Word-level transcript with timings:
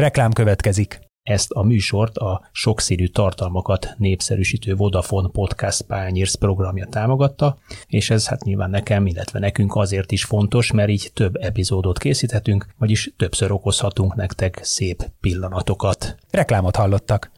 Reklám 0.00 0.32
következik. 0.32 1.00
Ezt 1.22 1.50
a 1.50 1.62
műsort 1.62 2.16
a 2.16 2.48
sokszínű 2.52 3.06
tartalmakat 3.06 3.94
népszerűsítő 3.96 4.74
Vodafone 4.74 5.28
Podcast 5.28 5.82
Pányérsz 5.82 6.34
programja 6.34 6.86
támogatta, 6.86 7.58
és 7.86 8.10
ez 8.10 8.28
hát 8.28 8.44
nyilván 8.44 8.70
nekem, 8.70 9.06
illetve 9.06 9.38
nekünk 9.38 9.74
azért 9.74 10.12
is 10.12 10.24
fontos, 10.24 10.72
mert 10.72 10.88
így 10.88 11.10
több 11.14 11.36
epizódot 11.36 11.98
készíthetünk, 11.98 12.66
vagyis 12.78 13.12
többször 13.16 13.52
okozhatunk 13.52 14.14
nektek 14.14 14.60
szép 14.62 15.10
pillanatokat. 15.20 16.16
Reklámot 16.30 16.76
hallottak. 16.76 17.30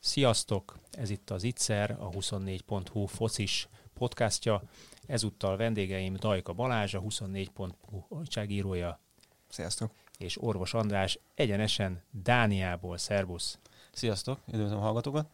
Sziasztok! 0.00 0.78
Ez 0.90 1.10
itt 1.10 1.30
az 1.30 1.42
Itzer, 1.42 1.96
a 2.00 2.08
24.hu 2.08 3.06
focis 3.06 3.68
podcastja. 3.98 4.62
Ezúttal 5.06 5.56
vendégeim 5.56 6.16
Dajka 6.18 6.52
Balázs, 6.52 6.94
a 6.94 7.00
24.hu 7.00 8.04
újságírója. 8.08 9.00
Sziasztok! 9.48 9.90
És 10.18 10.42
Orvos 10.42 10.74
András 10.74 11.18
egyenesen 11.34 12.02
Dániából. 12.10 12.98
Szerbusz! 12.98 13.58
Sziasztok! 13.92 14.38
Üdvözlöm 14.52 14.78
a 14.78 14.82
hallgatókat! 14.82 15.26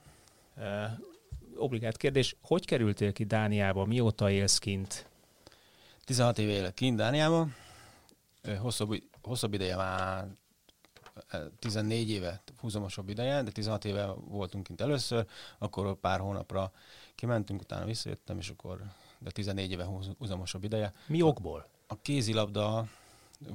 Uh, 0.56 0.64
obligát 1.56 1.96
kérdés, 1.96 2.36
hogy 2.42 2.66
kerültél 2.66 3.12
ki 3.12 3.24
Dániába, 3.24 3.84
mióta 3.84 4.30
élsz 4.30 4.58
kint? 4.58 5.06
16 6.04 6.38
éve 6.38 6.52
élek 6.52 6.74
kint 6.74 6.96
Dániába, 6.96 7.48
hosszabb, 8.58 9.02
hosszabb 9.22 9.54
ideje 9.54 9.76
már 9.76 10.26
14 11.58 12.10
éve, 12.10 12.42
húzamosabb 12.60 13.08
ideje, 13.08 13.42
de 13.42 13.50
16 13.50 13.84
éve 13.84 14.06
voltunk 14.06 14.66
kint 14.66 14.80
először, 14.80 15.26
akkor 15.58 16.00
pár 16.00 16.20
hónapra 16.20 16.72
kimentünk, 17.14 17.60
utána 17.60 17.84
visszajöttem, 17.84 18.38
és 18.38 18.48
akkor 18.48 18.82
de 19.18 19.30
14 19.30 19.70
éve 19.70 19.84
húzamosabb 20.18 20.64
ideje. 20.64 20.92
Mi 21.06 21.22
okból? 21.22 21.66
A 21.86 22.00
kézilabda 22.00 22.88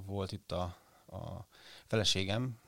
volt 0.05 0.31
itt 0.31 0.51
a, 0.51 0.75
a 1.07 1.47
feleségem, 1.85 2.59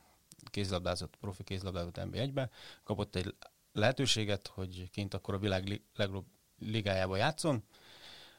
kézilabdázott, 0.46 1.16
profi 1.16 1.44
kézilabdázott 1.44 1.98
NB1-be, 2.00 2.50
kapott 2.84 3.16
egy 3.16 3.36
lehetőséget, 3.74 4.48
hogy 4.48 4.90
kint 4.92 5.14
akkor 5.14 5.34
a 5.34 5.40
világ 5.40 5.82
legjobb 5.96 6.26
ligájába 6.60 7.16
játszon, 7.16 7.64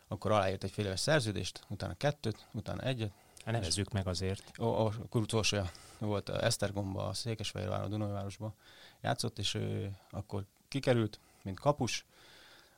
akkor 0.09 0.31
aláírt 0.31 0.65
egy 0.65 0.71
fél 0.71 0.85
éves 0.85 1.01
szerződést, 1.01 1.65
utána 1.69 1.95
kettőt, 1.95 2.47
utána 2.53 2.83
egyet. 2.83 3.13
Hát 3.45 3.55
nevezzük 3.55 3.93
meg 3.93 4.07
azért. 4.07 4.59
A, 4.59 4.87
a 4.87 4.93
utolsója 5.13 5.71
volt 5.99 6.29
a 6.29 6.45
Esztergomba, 6.45 7.07
a 7.07 7.13
Székesfehérvár, 7.13 7.83
a 7.83 7.89
Dunajvárosba 7.89 8.55
játszott, 9.01 9.39
és 9.39 9.55
ő 9.55 9.91
akkor 10.11 10.47
kikerült, 10.69 11.21
mint 11.43 11.61
kapus, 11.61 12.07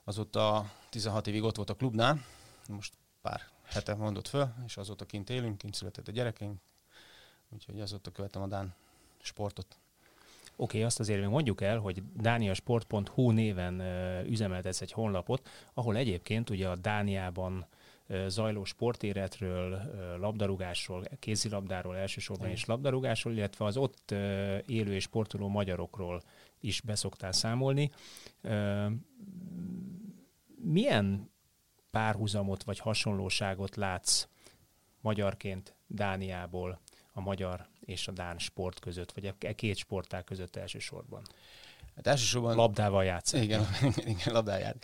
azóta 0.03 0.71
16 0.89 1.27
évig 1.27 1.43
ott 1.43 1.55
volt 1.55 1.69
a 1.69 1.75
klubnál, 1.75 2.25
most 2.67 2.93
pár 3.21 3.41
hete 3.63 3.95
mondott 3.95 4.27
föl, 4.27 4.53
és 4.65 4.77
azóta 4.77 5.05
kint 5.05 5.29
élünk, 5.29 5.57
kint 5.57 5.73
született 5.73 6.07
a 6.07 6.11
gyerekeink, 6.11 6.61
úgyhogy 7.53 7.81
azóta 7.81 8.11
követem 8.11 8.41
a 8.41 8.47
Dán 8.47 8.75
sportot. 9.21 9.77
Oké, 10.55 10.77
okay, 10.77 10.83
azt 10.83 10.99
azért 10.99 11.19
még 11.19 11.29
mondjuk 11.29 11.61
el, 11.61 11.77
hogy 11.79 12.03
dániasport.hu 12.15 13.31
néven 13.31 13.81
üzemeltetsz 14.25 14.81
egy 14.81 14.91
honlapot, 14.91 15.49
ahol 15.73 15.95
egyébként 15.95 16.49
ugye 16.49 16.69
a 16.69 16.75
Dániában 16.75 17.65
zajló 18.27 18.63
sportéretről, 18.63 19.81
labdarúgásról, 20.19 21.03
kézilabdáról 21.19 21.97
elsősorban 21.97 22.49
és 22.49 22.65
labdarúgásról, 22.65 23.33
illetve 23.33 23.65
az 23.65 23.77
ott 23.77 24.11
élő 24.65 24.93
és 24.93 25.03
sportoló 25.03 25.47
magyarokról 25.47 26.21
is 26.59 26.81
beszoktál 26.81 27.31
számolni. 27.31 27.91
Milyen 30.55 31.31
párhuzamot 31.91 32.63
vagy 32.63 32.79
hasonlóságot 32.79 33.75
látsz 33.75 34.27
magyarként 35.01 35.75
Dániából 35.87 36.79
a 37.13 37.21
magyar 37.21 37.67
és 37.79 38.07
a 38.07 38.11
dán 38.11 38.39
sport 38.39 38.79
között, 38.79 39.11
vagy 39.11 39.25
a 39.25 39.55
két 39.55 39.77
sportág 39.77 40.23
között 40.23 40.55
elsősorban? 40.55 41.21
Hát 41.95 42.07
elsősorban... 42.07 42.55
Labdával 42.55 43.03
játsz. 43.03 43.33
Igen, 43.33 43.67
igen 44.05 44.33
labdával 44.33 44.75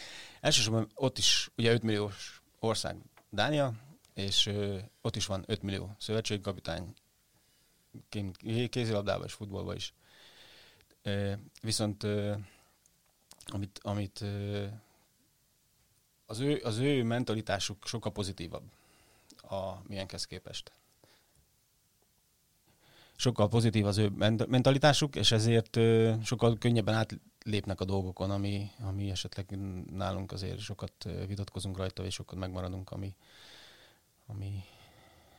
Elsősorban 0.42 0.92
ott 0.94 1.18
is, 1.18 1.50
ugye 1.58 1.72
5 1.72 1.84
milliós 1.84 2.42
ország 2.60 2.98
Dánia, 3.30 3.74
és 4.14 4.46
ö, 4.46 4.78
ott 5.02 5.16
is 5.16 5.26
van 5.26 5.44
5 5.48 5.62
millió 5.62 5.96
szövetségkapitány, 5.98 6.94
kézilabdában 8.70 9.26
és 9.26 9.34
futballban 9.34 9.76
is. 9.76 9.94
Ö, 11.02 11.34
viszont 11.62 12.04
ö, 12.04 12.34
amit, 13.46 13.80
amit 13.84 14.22
ö, 14.22 14.66
az 16.26 16.40
ő, 16.40 16.62
az 16.64 16.78
ő 16.78 17.04
mentalitásuk 17.04 17.88
sokkal 17.88 18.12
pozitívabb 18.12 18.64
a 19.42 19.82
milyenkhez 19.88 20.26
képest. 20.26 20.72
Sokkal 23.22 23.48
pozitív 23.48 23.86
az 23.86 23.98
ő 23.98 24.10
mentalitásuk, 24.48 25.16
és 25.16 25.32
ezért 25.32 25.80
sokkal 26.24 26.58
könnyebben 26.58 26.96
átlépnek 26.96 27.80
a 27.80 27.86
dolgokon, 27.86 28.32
ami, 28.32 28.72
ami 28.80 29.10
esetleg 29.10 29.58
nálunk 29.92 30.32
azért 30.32 30.60
sokat 30.60 30.94
vitatkozunk 31.28 31.78
rajta, 31.78 32.06
és 32.06 32.14
sokat 32.14 32.40
megmaradunk, 32.40 32.92
ami, 32.92 33.16
ami, 34.28 34.64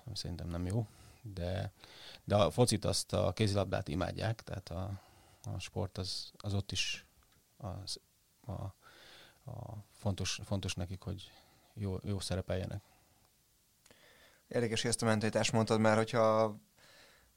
ami 0.04 0.16
szerintem 0.16 0.48
nem 0.48 0.66
jó. 0.66 0.86
De, 1.22 1.72
de 2.24 2.36
a 2.36 2.50
focit 2.50 2.84
azt 2.84 3.12
a 3.12 3.32
kézilabdát 3.32 3.88
imádják, 3.88 4.42
tehát 4.42 4.68
a, 4.68 5.00
a 5.54 5.58
sport 5.58 5.98
az, 5.98 6.32
az 6.36 6.54
ott 6.54 6.72
is 6.72 7.06
az, 7.56 8.00
a, 8.46 8.52
a 9.50 9.84
fontos, 9.92 10.40
fontos 10.44 10.74
nekik, 10.74 11.02
hogy 11.02 11.30
jó, 11.74 11.96
jó 12.02 12.20
szerepeljenek. 12.20 12.82
Érdekes, 14.48 14.80
hogy 14.80 14.90
ezt 14.90 15.02
a 15.02 15.06
mentalitást 15.06 15.52
mondtad, 15.52 15.80
mert 15.80 15.96
hogyha 15.96 16.56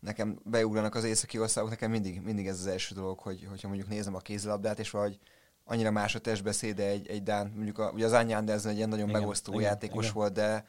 nekem 0.03 0.39
beugranak 0.43 0.95
az 0.95 1.03
északi 1.03 1.39
országok, 1.39 1.69
nekem 1.69 1.91
mindig, 1.91 2.21
mindig 2.21 2.47
ez 2.47 2.59
az 2.59 2.67
első 2.67 2.95
dolog, 2.95 3.19
hogy, 3.19 3.45
hogyha 3.49 3.67
mondjuk 3.67 3.89
nézem 3.89 4.15
a 4.15 4.19
kézilabdát, 4.19 4.79
és 4.79 4.89
vagy 4.89 5.19
annyira 5.63 5.91
más 5.91 6.15
a 6.15 6.19
testbeszéde 6.19 6.85
egy, 6.85 7.07
egy 7.07 7.23
Dán, 7.23 7.51
mondjuk 7.55 7.79
a, 7.79 7.91
ugye 7.91 8.05
az 8.05 8.13
Ányán 8.13 8.39
Andersen 8.39 8.71
egy 8.71 8.77
ilyen 8.77 8.89
nagyon 8.89 9.09
igen, 9.09 9.19
megosztó 9.19 9.51
igen, 9.51 9.63
játékos 9.63 10.03
igen. 10.03 10.15
volt, 10.15 10.33
de 10.33 10.65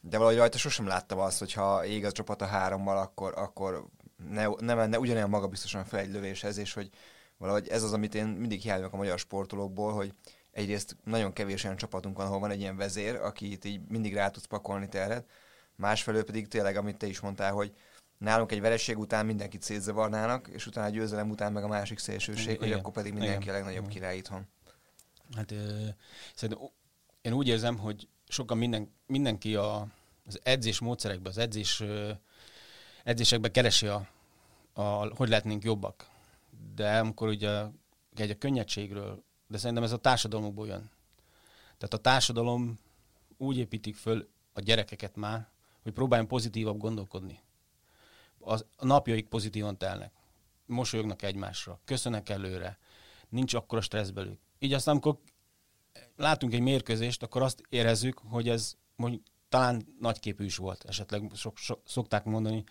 de 0.00 0.16
valahogy 0.16 0.38
rajta 0.38 0.58
sosem 0.58 0.86
láttam 0.86 1.18
azt, 1.18 1.38
hogy 1.38 1.52
ha 1.52 1.84
ég 1.84 2.04
az 2.04 2.12
csapat 2.12 2.42
a 2.42 2.46
hárommal, 2.46 2.98
akkor, 2.98 3.32
akkor 3.36 3.86
ne, 4.28 4.46
ne 4.58 4.74
menne 4.74 4.98
ugyanolyan 4.98 5.28
magabiztosan 5.28 5.84
fel 5.84 6.00
egy 6.00 6.12
lövéshez, 6.12 6.56
és 6.56 6.72
hogy 6.72 6.90
valahogy 7.36 7.68
ez 7.68 7.82
az, 7.82 7.92
amit 7.92 8.14
én 8.14 8.26
mindig 8.26 8.60
hiányolok 8.60 8.92
a 8.92 8.96
magyar 8.96 9.18
sportolókból, 9.18 9.92
hogy 9.92 10.14
egyrészt 10.52 10.96
nagyon 11.04 11.32
kevés 11.32 11.64
olyan 11.64 11.76
csapatunk 11.76 12.16
van, 12.16 12.26
ahol 12.26 12.38
van 12.38 12.50
egy 12.50 12.60
ilyen 12.60 12.76
vezér, 12.76 13.14
aki 13.14 13.50
itt 13.50 13.64
így 13.64 13.80
mindig 13.88 14.14
rá 14.14 14.28
tudsz 14.28 14.46
pakolni 14.46 14.88
teret, 14.88 15.28
másfelől 15.76 16.24
pedig 16.24 16.48
tényleg, 16.48 16.76
amit 16.76 16.96
te 16.96 17.06
is 17.06 17.20
mondtál, 17.20 17.52
hogy 17.52 17.72
nálunk 18.20 18.52
egy 18.52 18.60
vereség 18.60 18.98
után 18.98 19.26
mindenkit 19.26 19.62
szétzavarnának, 19.62 20.48
és 20.48 20.66
utána 20.66 20.86
a 20.86 20.90
győzelem 20.90 21.30
után 21.30 21.52
meg 21.52 21.64
a 21.64 21.68
másik 21.68 21.98
szélsőség, 21.98 22.54
Igen. 22.54 22.68
hogy 22.68 22.72
akkor 22.72 22.92
pedig 22.92 23.12
mindenki 23.12 23.42
Igen. 23.42 23.54
a 23.54 23.56
legnagyobb 23.56 23.82
Igen. 23.82 23.94
király 23.94 24.16
itthon. 24.16 24.46
Hát 25.36 25.50
ö, 25.50 25.86
szerintem 26.34 26.68
én 27.20 27.32
úgy 27.32 27.48
érzem, 27.48 27.78
hogy 27.78 28.08
sokan 28.28 28.58
minden, 28.58 28.94
mindenki 29.06 29.54
a, 29.54 29.86
az 30.26 30.40
edzés 30.42 30.78
módszerekben, 30.78 31.32
az 31.32 31.38
edzés, 31.38 31.80
ö, 31.80 32.10
edzésekben 33.04 33.52
keresi 33.52 33.86
a, 33.86 34.08
a, 34.72 34.82
hogy 35.16 35.28
lehetnénk 35.28 35.64
jobbak. 35.64 36.08
De 36.74 36.98
amikor 36.98 37.28
ugye 37.28 37.64
egy 38.16 38.30
a 38.30 38.38
könnyedségről 38.38 39.24
de 39.50 39.58
szerintem 39.58 39.84
ez 39.84 39.92
a 39.92 39.96
társadalomból 39.96 40.66
jön. 40.66 40.90
Tehát 41.78 41.94
a 41.94 41.96
társadalom 41.96 42.78
úgy 43.36 43.58
építik 43.58 43.96
föl 43.96 44.28
a 44.52 44.60
gyerekeket 44.60 45.16
már, 45.16 45.48
hogy 45.82 45.92
próbáljon 45.92 46.28
pozitívabb 46.28 46.78
gondolkodni. 46.78 47.40
Az, 48.40 48.64
a 48.76 48.86
napjaik 48.86 49.28
pozitívan 49.28 49.78
telnek. 49.78 50.12
Mosolyognak 50.66 51.22
egymásra, 51.22 51.80
köszönek 51.84 52.28
előre, 52.28 52.78
nincs 53.28 53.54
akkora 53.54 53.80
stressz 53.80 54.10
belük. 54.10 54.40
Így 54.58 54.72
aztán, 54.72 54.94
amikor 54.94 55.18
látunk 56.16 56.52
egy 56.52 56.60
mérkőzést, 56.60 57.22
akkor 57.22 57.42
azt 57.42 57.62
érezzük, 57.68 58.20
hogy 58.24 58.48
ez 58.48 58.76
mondjuk, 58.96 59.22
talán 59.48 59.86
nagyképű 60.00 60.44
is 60.44 60.56
volt. 60.56 60.84
Esetleg 60.84 61.30
sok, 61.34 61.56
so, 61.56 61.74
szokták 61.84 62.24
mondani 62.24 62.64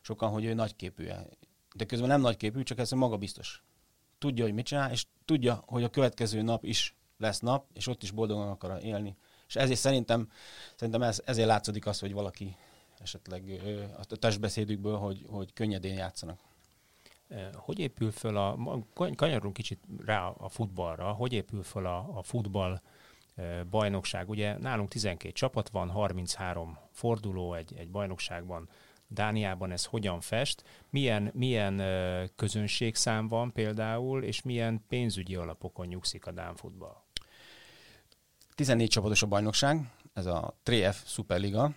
sokan, 0.00 0.30
hogy 0.30 0.44
ő 0.44 0.54
nagyképű. 0.54 1.08
De 1.74 1.84
közben 1.84 2.08
nem 2.08 2.20
nagyképű, 2.20 2.62
csak 2.62 2.78
ez 2.78 2.90
magabiztos 2.90 3.64
tudja, 4.18 4.44
hogy 4.44 4.54
mit 4.54 4.66
csinál, 4.66 4.90
és 4.90 5.06
tudja, 5.24 5.62
hogy 5.66 5.82
a 5.82 5.90
következő 5.90 6.42
nap 6.42 6.64
is 6.64 6.96
lesz 7.18 7.40
nap, 7.40 7.66
és 7.72 7.86
ott 7.86 8.02
is 8.02 8.10
boldogan 8.10 8.48
akar 8.48 8.84
élni. 8.84 9.16
És 9.48 9.56
ezért 9.56 9.78
szerintem, 9.78 10.30
szerintem 10.74 11.02
ez, 11.02 11.22
ezért 11.24 11.48
látszódik 11.48 11.86
az, 11.86 11.98
hogy 11.98 12.12
valaki 12.12 12.56
esetleg 12.98 13.60
a 13.96 14.16
testbeszédükből, 14.16 14.96
hogy, 14.96 15.26
hogy 15.28 15.52
könnyedén 15.52 15.94
játszanak. 15.94 16.38
Hogy 17.54 17.78
épül 17.78 18.10
föl 18.10 18.36
a, 18.36 18.78
kanyarunk 19.14 19.54
kicsit 19.54 19.80
rá 20.04 20.26
a 20.26 20.48
futballra, 20.48 21.12
hogy 21.12 21.32
épül 21.32 21.62
föl 21.62 21.86
a, 21.86 22.18
a 22.18 22.22
futball 22.22 22.80
bajnokság? 23.70 24.28
Ugye 24.28 24.58
nálunk 24.58 24.88
12 24.88 25.32
csapat 25.32 25.68
van, 25.68 25.90
33 25.90 26.78
forduló 26.92 27.54
egy, 27.54 27.74
egy 27.76 27.90
bajnokságban, 27.90 28.68
Dániában 29.08 29.70
ez 29.70 29.84
hogyan 29.84 30.20
fest, 30.20 30.64
milyen, 30.90 31.30
milyen 31.34 31.82
közönségszám 32.36 33.28
van 33.28 33.52
például, 33.52 34.22
és 34.22 34.42
milyen 34.42 34.84
pénzügyi 34.88 35.34
alapokon 35.34 35.86
nyugszik 35.86 36.26
a 36.26 36.30
Dán 36.30 36.54
futball? 36.54 37.02
14 38.54 38.88
csapatos 38.88 39.22
a 39.22 39.26
bajnokság, 39.26 39.90
ez 40.12 40.26
a 40.26 40.56
TRF 40.62 41.06
Superliga. 41.06 41.74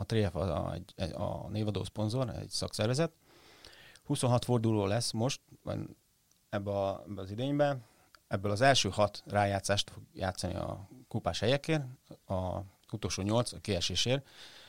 A 0.00 0.04
TRF 0.04 0.34
a, 0.34 0.72
a, 0.72 0.78
a 1.12 1.48
névadó 1.48 1.84
szponzor, 1.84 2.28
egy 2.28 2.48
szakszervezet. 2.48 3.12
26 4.04 4.44
forduló 4.44 4.86
lesz 4.86 5.10
most, 5.10 5.40
ebbe, 6.48 6.70
a, 6.70 7.02
ebbe 7.06 7.20
az 7.20 7.30
idényben. 7.30 7.84
Ebből 8.28 8.50
az 8.50 8.60
első 8.60 8.88
hat 8.88 9.22
rájátszást 9.26 9.90
fog 9.90 10.02
játszani 10.14 10.54
a 10.54 10.88
kupás 11.08 11.40
helyekért, 11.40 11.84
a 12.26 12.60
utolsó 12.92 13.22
nyolc 13.22 13.52
a 13.52 13.60
kiesésért. 13.60 14.26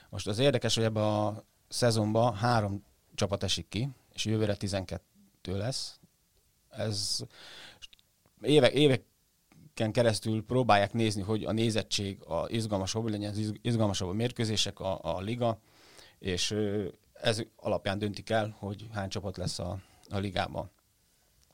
Most 0.09 0.27
az 0.27 0.39
érdekes, 0.39 0.75
hogy 0.75 0.83
ebbe 0.83 1.07
a 1.07 1.43
szezonban 1.67 2.35
három 2.35 2.83
csapat 3.15 3.43
esik 3.43 3.67
ki, 3.67 3.89
és 4.13 4.25
jövőre 4.25 4.55
12 4.55 5.57
lesz. 5.57 5.99
Ez 6.69 7.19
évek, 8.41 8.73
éveken 8.73 9.09
keresztül 9.73 10.45
próbálják 10.45 10.93
nézni, 10.93 11.21
hogy 11.21 11.43
a 11.43 11.51
nézettség 11.51 12.23
a 12.23 12.45
izgalmasabb 12.49 13.07
legyen, 13.07 13.29
az 13.29 13.53
izgalmasabb 13.61 14.09
a 14.09 14.13
mérkőzések, 14.13 14.79
a, 14.79 14.99
a 15.01 15.19
liga, 15.19 15.59
és 16.19 16.55
ez 17.13 17.41
alapján 17.55 17.99
döntik 17.99 18.29
el, 18.29 18.55
hogy 18.59 18.87
hány 18.93 19.09
csapat 19.09 19.37
lesz 19.37 19.59
a, 19.59 19.77
a 20.09 20.17
ligában. 20.17 20.69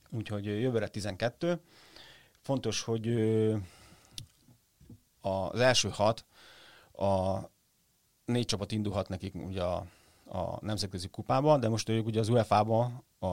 Úgyhogy 0.10 0.46
jövőre 0.46 0.88
12. 0.88 1.60
Fontos, 2.42 2.82
hogy 2.82 3.08
az 5.22 5.60
első 5.60 5.90
hat, 5.90 6.26
a 6.92 7.40
négy 8.26 8.46
csapat 8.46 8.72
indulhat 8.72 9.10
nekik 9.10 9.36
ugye 9.36 9.64
a, 9.64 9.86
a 10.26 10.58
nemzetközi 10.62 11.08
kupába, 11.08 11.58
de 11.58 11.70
most 11.70 11.90
ők 11.90 12.06
ugye 12.06 12.20
az 12.20 12.30
UEFA-ba, 12.30 13.04
a, 13.20 13.28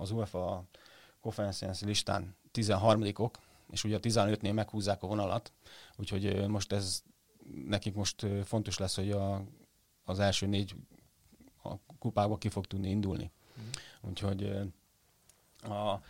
az 0.00 0.10
UEFA 0.10 0.64
Conference 1.20 1.86
listán 1.86 2.36
13-ok, 2.52 3.30
és 3.70 3.84
ugye 3.84 3.96
a 3.96 4.00
15-nél 4.00 4.52
meghúzzák 4.52 5.02
a 5.02 5.06
vonalat, 5.06 5.52
úgyhogy 5.96 6.48
most 6.48 6.72
ez 6.72 7.02
nekik 7.64 7.94
most 7.94 8.26
fontos 8.44 8.78
lesz, 8.78 8.94
hogy 8.94 9.10
a, 9.10 9.44
az 10.04 10.18
első 10.18 10.46
négy 10.46 10.74
a 11.62 11.76
kupába 11.98 12.36
ki 12.36 12.48
fog 12.48 12.66
tudni 12.66 12.88
indulni. 12.88 13.30
Mm. 13.60 13.64
Úgyhogy 14.08 14.44
a, 15.62 16.00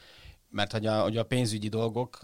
mert 0.49 0.73
hogy 0.73 0.87
a, 0.87 1.03
hogy 1.03 1.17
a 1.17 1.27
pénzügyi 1.27 1.69
dolgok, 1.69 2.19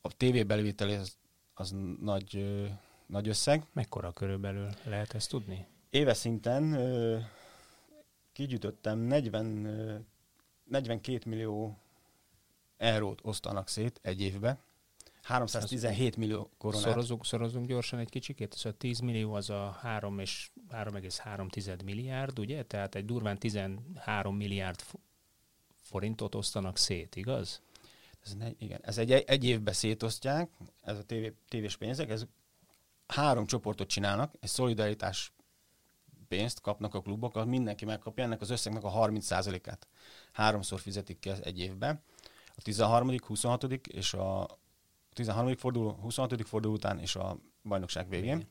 a 0.00 0.12
tévébelvétel 0.16 0.88
az, 0.88 1.16
az 1.54 1.74
nagy, 2.00 2.44
nagy 3.06 3.28
összeg. 3.28 3.66
Mekkora 3.72 4.12
körülbelül 4.12 4.68
lehet 4.84 5.14
ezt 5.14 5.28
tudni? 5.28 5.66
Éves 5.90 6.16
szinten 6.16 6.76
kigyűjtöttem 8.32 8.98
40, 8.98 10.06
42 10.64 11.30
millió 11.30 11.78
eurót 12.80 13.20
osztanak 13.22 13.68
szét 13.68 13.98
egy 14.02 14.20
évbe. 14.20 14.58
317 15.22 16.16
millió 16.16 16.50
koronát. 16.58 16.84
Szorozunk, 16.84 17.24
szorozunk 17.24 17.66
gyorsan 17.66 17.98
egy 17.98 18.08
kicsikét, 18.08 18.52
szóval 18.52 18.78
10 18.78 18.98
millió 18.98 19.32
az 19.32 19.50
a 19.50 19.78
3 19.80 20.18
és 20.18 20.50
3,3 20.70 21.84
milliárd, 21.84 22.38
ugye? 22.38 22.64
Tehát 22.64 22.94
egy 22.94 23.04
durván 23.04 23.38
13 23.38 24.36
milliárd 24.36 24.82
forintot 25.82 26.34
osztanak 26.34 26.76
szét, 26.78 27.16
igaz? 27.16 27.60
Ez, 28.24 28.34
ne, 28.34 28.48
igen, 28.58 28.80
ez 28.82 28.98
egy, 28.98 29.12
egy 29.12 29.44
évbe 29.44 29.72
szétosztják, 29.72 30.50
ez 30.82 30.98
a 30.98 31.02
tévé, 31.02 31.34
tévés 31.48 31.76
pénzek, 31.76 32.10
ez 32.10 32.26
három 33.06 33.46
csoportot 33.46 33.88
csinálnak, 33.88 34.34
egy 34.40 34.48
szolidaritás 34.48 35.32
pénzt 36.28 36.60
kapnak 36.60 36.94
a 36.94 37.00
klubok, 37.00 37.44
mindenki 37.44 37.84
megkapja 37.84 38.24
ennek 38.24 38.40
az 38.40 38.50
összegnek 38.50 38.84
a 38.84 38.90
30%-át. 38.90 39.86
Háromszor 40.32 40.80
fizetik 40.80 41.18
ki 41.18 41.30
egy 41.42 41.58
évben. 41.58 42.02
A 42.60 42.62
13., 42.62 43.16
26. 43.26 43.64
és 43.86 44.14
a 44.14 44.46
13. 45.12 45.56
forduló, 45.56 45.90
26. 45.90 46.46
forduló 46.46 46.74
után 46.74 46.98
és 46.98 47.16
a 47.16 47.38
bajnokság 47.62 48.08
végén. 48.08 48.46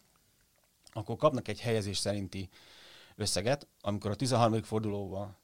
Akkor 0.91 1.15
kapnak 1.15 1.47
egy 1.47 1.59
helyezés 1.59 1.97
szerinti 1.97 2.49
összeget, 3.15 3.67
amikor 3.81 4.11
a 4.11 4.15
13. 4.15 4.61
fordulóban 4.61 5.37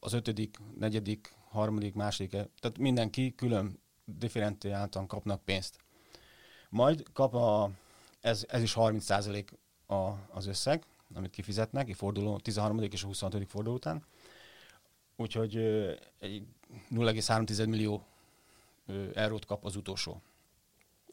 az 0.00 0.12
ötödik, 0.12 0.56
negyedik, 0.78 1.34
harmadik, 1.48 1.94
második, 1.94 2.30
tehát 2.30 2.78
mindenki 2.78 3.34
külön 3.34 3.78
differenciáltan 4.04 5.06
kapnak 5.06 5.42
pénzt. 5.44 5.78
Majd 6.68 7.02
kap 7.12 7.34
a, 7.34 7.70
ez, 8.20 8.44
ez 8.48 8.62
is 8.62 8.72
30 8.72 9.10
a, 9.10 9.94
az 10.30 10.46
összeg, 10.46 10.84
amit 11.14 11.30
kifizetnek, 11.30 11.88
a 11.88 11.94
forduló, 11.94 12.38
13. 12.38 12.78
és 12.78 13.02
a 13.02 13.06
26. 13.06 13.48
forduló 13.48 13.74
után. 13.74 14.04
Úgyhogy 15.16 15.56
egy 16.18 16.46
0,3 16.90 17.68
millió 17.68 18.06
eurót 19.14 19.44
kap 19.44 19.64
az 19.64 19.76
utolsó. 19.76 20.22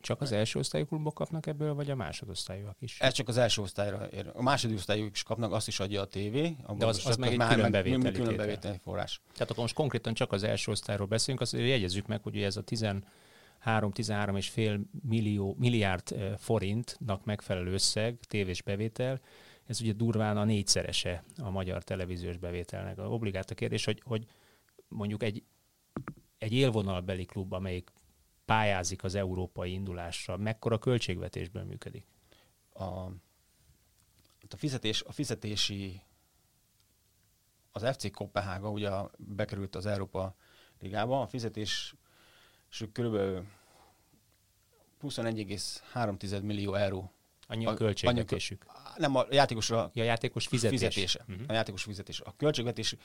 Csak 0.02 0.22
az 0.22 0.32
első 0.32 0.60
osztályú 0.60 0.86
klubok 0.86 1.14
kapnak 1.14 1.48
ebből, 1.48 1.74
vagy 1.74 1.90
a 1.90 1.96
másodosztályúak 1.96 2.76
is? 2.80 3.00
Ez 3.00 3.14
csak 3.14 3.28
az 3.28 3.38
első 3.38 3.62
osztályra 3.62 4.08
ér. 4.08 4.32
A 4.34 4.42
második 4.42 4.78
osztályúak 4.78 5.12
is 5.12 5.24
kapnak, 5.24 5.54
azt 5.54 5.68
is 5.68 5.80
adja 5.80 6.02
a 6.02 6.06
tévé. 6.06 6.56
De 6.78 6.86
az, 6.86 7.06
az 7.06 7.16
meg 7.16 7.32
egy 7.32 7.38
már 7.38 7.54
külön 7.54 7.72
bevételi, 7.72 8.12
külön 8.12 8.36
bevételi 8.36 8.78
forrás. 8.84 9.22
Tehát 9.34 9.50
akkor 9.50 9.64
most 9.64 9.74
konkrétan 9.74 10.14
csak 10.14 10.32
az 10.32 10.44
első 10.44 10.72
osztályról 10.72 11.08
beszélünk, 11.08 11.42
azt 11.42 11.54
jegyezzük 11.54 12.08
meg, 12.08 12.22
hogy 12.24 12.38
ez 12.38 12.58
a 12.58 12.64
13-13 13.66 14.38
és 14.38 14.50
fél 14.50 14.80
millió, 15.08 15.56
milliárd 15.60 16.36
forintnak 16.38 17.26
megfelelő 17.26 17.74
összeg, 17.74 18.20
tévés 18.28 18.62
bevétel, 18.62 19.22
ez 19.66 19.82
ugye 19.82 19.94
durván 19.94 20.38
a 20.38 20.44
négyszerese 20.44 21.24
a 21.38 21.50
magyar 21.50 21.84
televíziós 21.84 22.38
bevételnek. 22.38 22.98
A 22.98 23.04
obligát 23.04 23.52
a 23.52 23.56
kérdés, 23.56 23.86
hogy, 23.86 24.02
hogy 24.06 24.26
mondjuk 24.92 25.24
egy, 25.24 25.44
egy 26.38 26.54
élvonalbeli 26.54 27.26
klub, 27.26 27.54
amelyik 27.54 27.92
pályázik 28.46 29.04
az 29.04 29.16
európai 29.16 29.72
indulásra, 29.72 30.38
mekkora 30.38 30.78
költségvetésből 30.78 31.64
működik? 31.64 32.06
A, 32.74 32.84
a, 32.84 34.56
fizetés, 34.56 35.02
a 35.04 35.12
fizetési 35.12 36.02
az 37.72 37.96
FC 37.96 38.12
Kopenhága 38.12 38.70
ugye 38.70 38.90
bekerült 39.18 39.76
az 39.76 39.86
Európa 39.86 40.36
Ligába, 40.80 41.22
a 41.22 41.28
fizetés 41.28 41.96
kb. 42.70 43.16
21,3 45.02 46.42
millió 46.42 46.74
euró 46.74 47.12
Annyi 47.48 47.66
a 47.66 47.74
költségvetésük. 47.74 48.66
Nem, 48.98 49.16
a 49.16 49.26
játékosra 49.30 49.92
ja, 49.94 50.04
játékos 50.04 50.48
fizetés. 50.48 50.80
fizetése. 50.80 51.26
Uh-huh. 51.30 51.46
A 51.48 51.54
játékos 51.54 51.84
fizetés. 51.84 52.22
A 52.22 52.36
költségvetés 52.38 52.96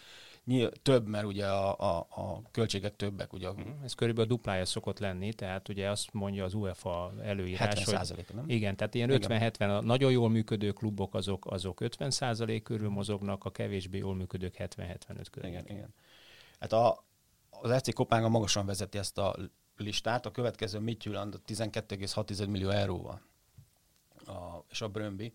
nyilv, 0.45 0.71
több, 0.83 1.07
mert 1.07 1.25
ugye 1.25 1.47
a, 1.47 1.79
a, 1.79 2.07
a 2.11 2.43
költségek 2.51 2.97
többek. 2.97 3.33
Ugye. 3.33 3.51
Uh-huh. 3.51 3.67
Ez 3.85 3.95
körülbelül 3.95 4.31
a 4.31 4.35
duplája 4.35 4.65
szokott 4.65 4.99
lenni, 4.99 5.33
tehát 5.33 5.69
ugye 5.69 5.91
azt 5.91 6.13
mondja 6.13 6.45
az 6.45 6.55
UEFA 6.55 7.13
előírás, 7.23 7.85
70 7.85 8.07
hogy, 8.07 8.25
nem? 8.35 8.45
Igen, 8.47 8.77
tehát 8.77 8.95
ilyen 8.95 9.11
50-70, 9.13 9.79
a 9.79 9.81
nagyon 9.81 10.11
jól 10.11 10.29
működő 10.29 10.73
klubok 10.73 11.15
azok, 11.15 11.47
azok 11.47 11.81
50 11.81 12.11
százalék 12.11 12.63
körül 12.63 12.89
mozognak, 12.89 13.45
a 13.45 13.51
kevésbé 13.51 13.99
jól 13.99 14.15
működők 14.15 14.55
70-75 14.59 15.25
körül. 15.31 15.49
Igen, 15.51 15.65
igen. 15.69 15.95
Hát 16.61 16.73
a, 16.73 17.05
az 17.51 17.83
FC 17.83 17.95
Kopánga 17.95 18.29
magasan 18.29 18.67
vezeti 18.67 18.99
ezt 18.99 19.19
a 19.19 19.37
listát, 19.77 20.27
a 20.27 20.31
következő 20.31 20.79
Midtjylland 20.79 21.41
12,6 21.47 22.49
millió 22.49 22.69
euróval 22.69 23.21
a, 24.27 24.65
és 24.71 24.81
a 24.81 24.89
Brömbi. 24.89 25.35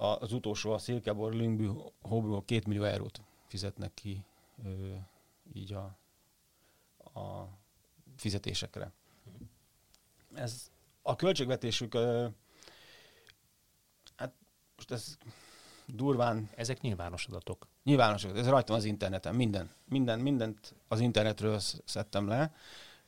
Az 0.00 0.32
utolsó, 0.32 0.72
a 0.72 0.78
Szilkebor, 0.78 1.32
Lüngby, 1.32 1.70
Hobról 2.00 2.44
két 2.44 2.66
millió 2.66 2.82
eurót 2.82 3.20
fizetnek 3.46 3.94
ki 3.94 4.24
ö, 4.64 4.94
így 5.52 5.72
a, 5.72 5.96
a 7.20 7.48
fizetésekre. 8.16 8.92
Ez 10.34 10.70
a 11.02 11.16
költségvetésük, 11.16 11.94
ö, 11.94 12.26
hát 14.16 14.32
most 14.76 14.90
ez 14.90 15.16
durván... 15.86 16.50
Ezek 16.54 16.80
nyilvános 16.80 17.26
adatok. 17.26 17.66
Nyilvános 17.84 18.24
adatok, 18.24 18.42
ez 18.42 18.48
rajtam 18.48 18.76
az 18.76 18.84
interneten, 18.84 19.34
minden, 19.34 19.70
minden, 19.84 20.18
mindent 20.18 20.74
az 20.88 21.00
internetről 21.00 21.58
szedtem 21.84 22.28
le, 22.28 22.54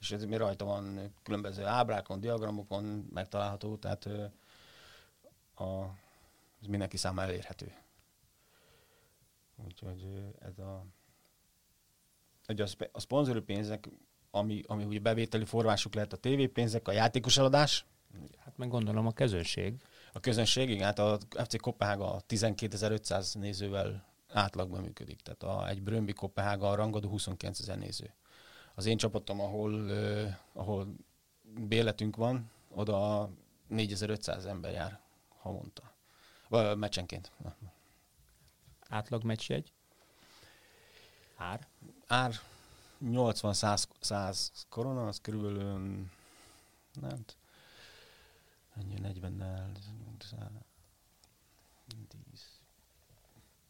és 0.01 0.11
ez 0.11 0.25
mi 0.25 0.37
rajta 0.37 0.65
van 0.65 1.15
különböző 1.23 1.65
ábrákon, 1.65 2.21
diagramokon 2.21 2.85
megtalálható, 3.13 3.77
tehát 3.77 4.09
a, 5.55 5.65
ez 6.61 6.67
mindenki 6.67 6.97
számára 6.97 7.29
elérhető. 7.29 7.73
Úgyhogy 9.65 10.07
ez 10.39 10.59
a, 10.59 10.87
egy 12.47 12.61
a, 12.61 12.67
a 12.93 13.01
szponzori 13.01 13.41
pénzek, 13.41 13.89
ami, 14.31 14.63
ami 14.67 14.85
ugye 14.85 14.99
bevételi 14.99 15.45
forrásuk 15.45 15.95
lehet 15.95 16.13
a 16.13 16.17
tévépénzek, 16.17 16.89
a 16.89 16.93
játékos 16.93 17.37
eladás. 17.37 17.87
Hát 18.39 18.57
meg 18.57 18.69
gondolom 18.69 19.07
a 19.07 19.13
közönség. 19.13 19.83
A 20.13 20.21
közönség, 20.21 20.71
igen, 20.71 20.85
hát 20.85 20.99
a 20.99 21.19
FC 21.33 21.61
Kopenhága 21.61 22.23
12.500 22.29 23.39
nézővel 23.39 24.05
átlagban 24.29 24.83
működik. 24.83 25.21
Tehát 25.21 25.43
a, 25.43 25.69
egy 25.69 25.83
Brömbi 25.83 26.13
Kopenhága 26.13 26.69
a 26.71 26.75
rangadó 26.75 27.09
29 27.09 27.67
néző. 27.67 28.15
Az 28.75 28.87
én 28.87 28.97
csapatom, 28.97 29.41
ahol, 29.41 29.73
uh, 29.73 30.29
ahol 30.53 30.95
béletünk 31.69 32.17
van, 32.17 32.51
oda 32.69 33.31
4500 33.69 34.47
ember 34.47 34.73
jár 34.73 35.01
havonta. 35.29 35.93
Vagy 36.51 36.77
meccsenként. 36.77 37.33
Átlag 38.89 39.25
meccsjegy? 39.25 39.73
Ár? 41.37 41.67
Ár 42.07 42.35
80-100 43.05 44.49
korona, 44.69 45.07
az 45.07 45.21
körülbelül 45.21 45.63
nem 47.01 47.25
ennyi 48.77 48.95
40 48.99 49.73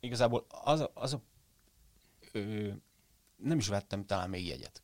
Igazából 0.00 0.46
az 0.48 0.80
a, 0.80 0.90
az 0.94 1.12
a 1.12 1.20
ö, 2.32 2.70
nem 3.36 3.58
is 3.58 3.68
vettem 3.68 4.06
talán 4.06 4.30
még 4.30 4.46
jegyet. 4.46 4.82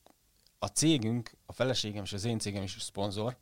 A 0.58 0.66
cégünk, 0.66 1.36
a 1.46 1.52
feleségem 1.52 2.04
és 2.04 2.12
az 2.12 2.24
én 2.24 2.38
cégem 2.38 2.62
is 2.62 2.76
szponzor, 2.82 3.36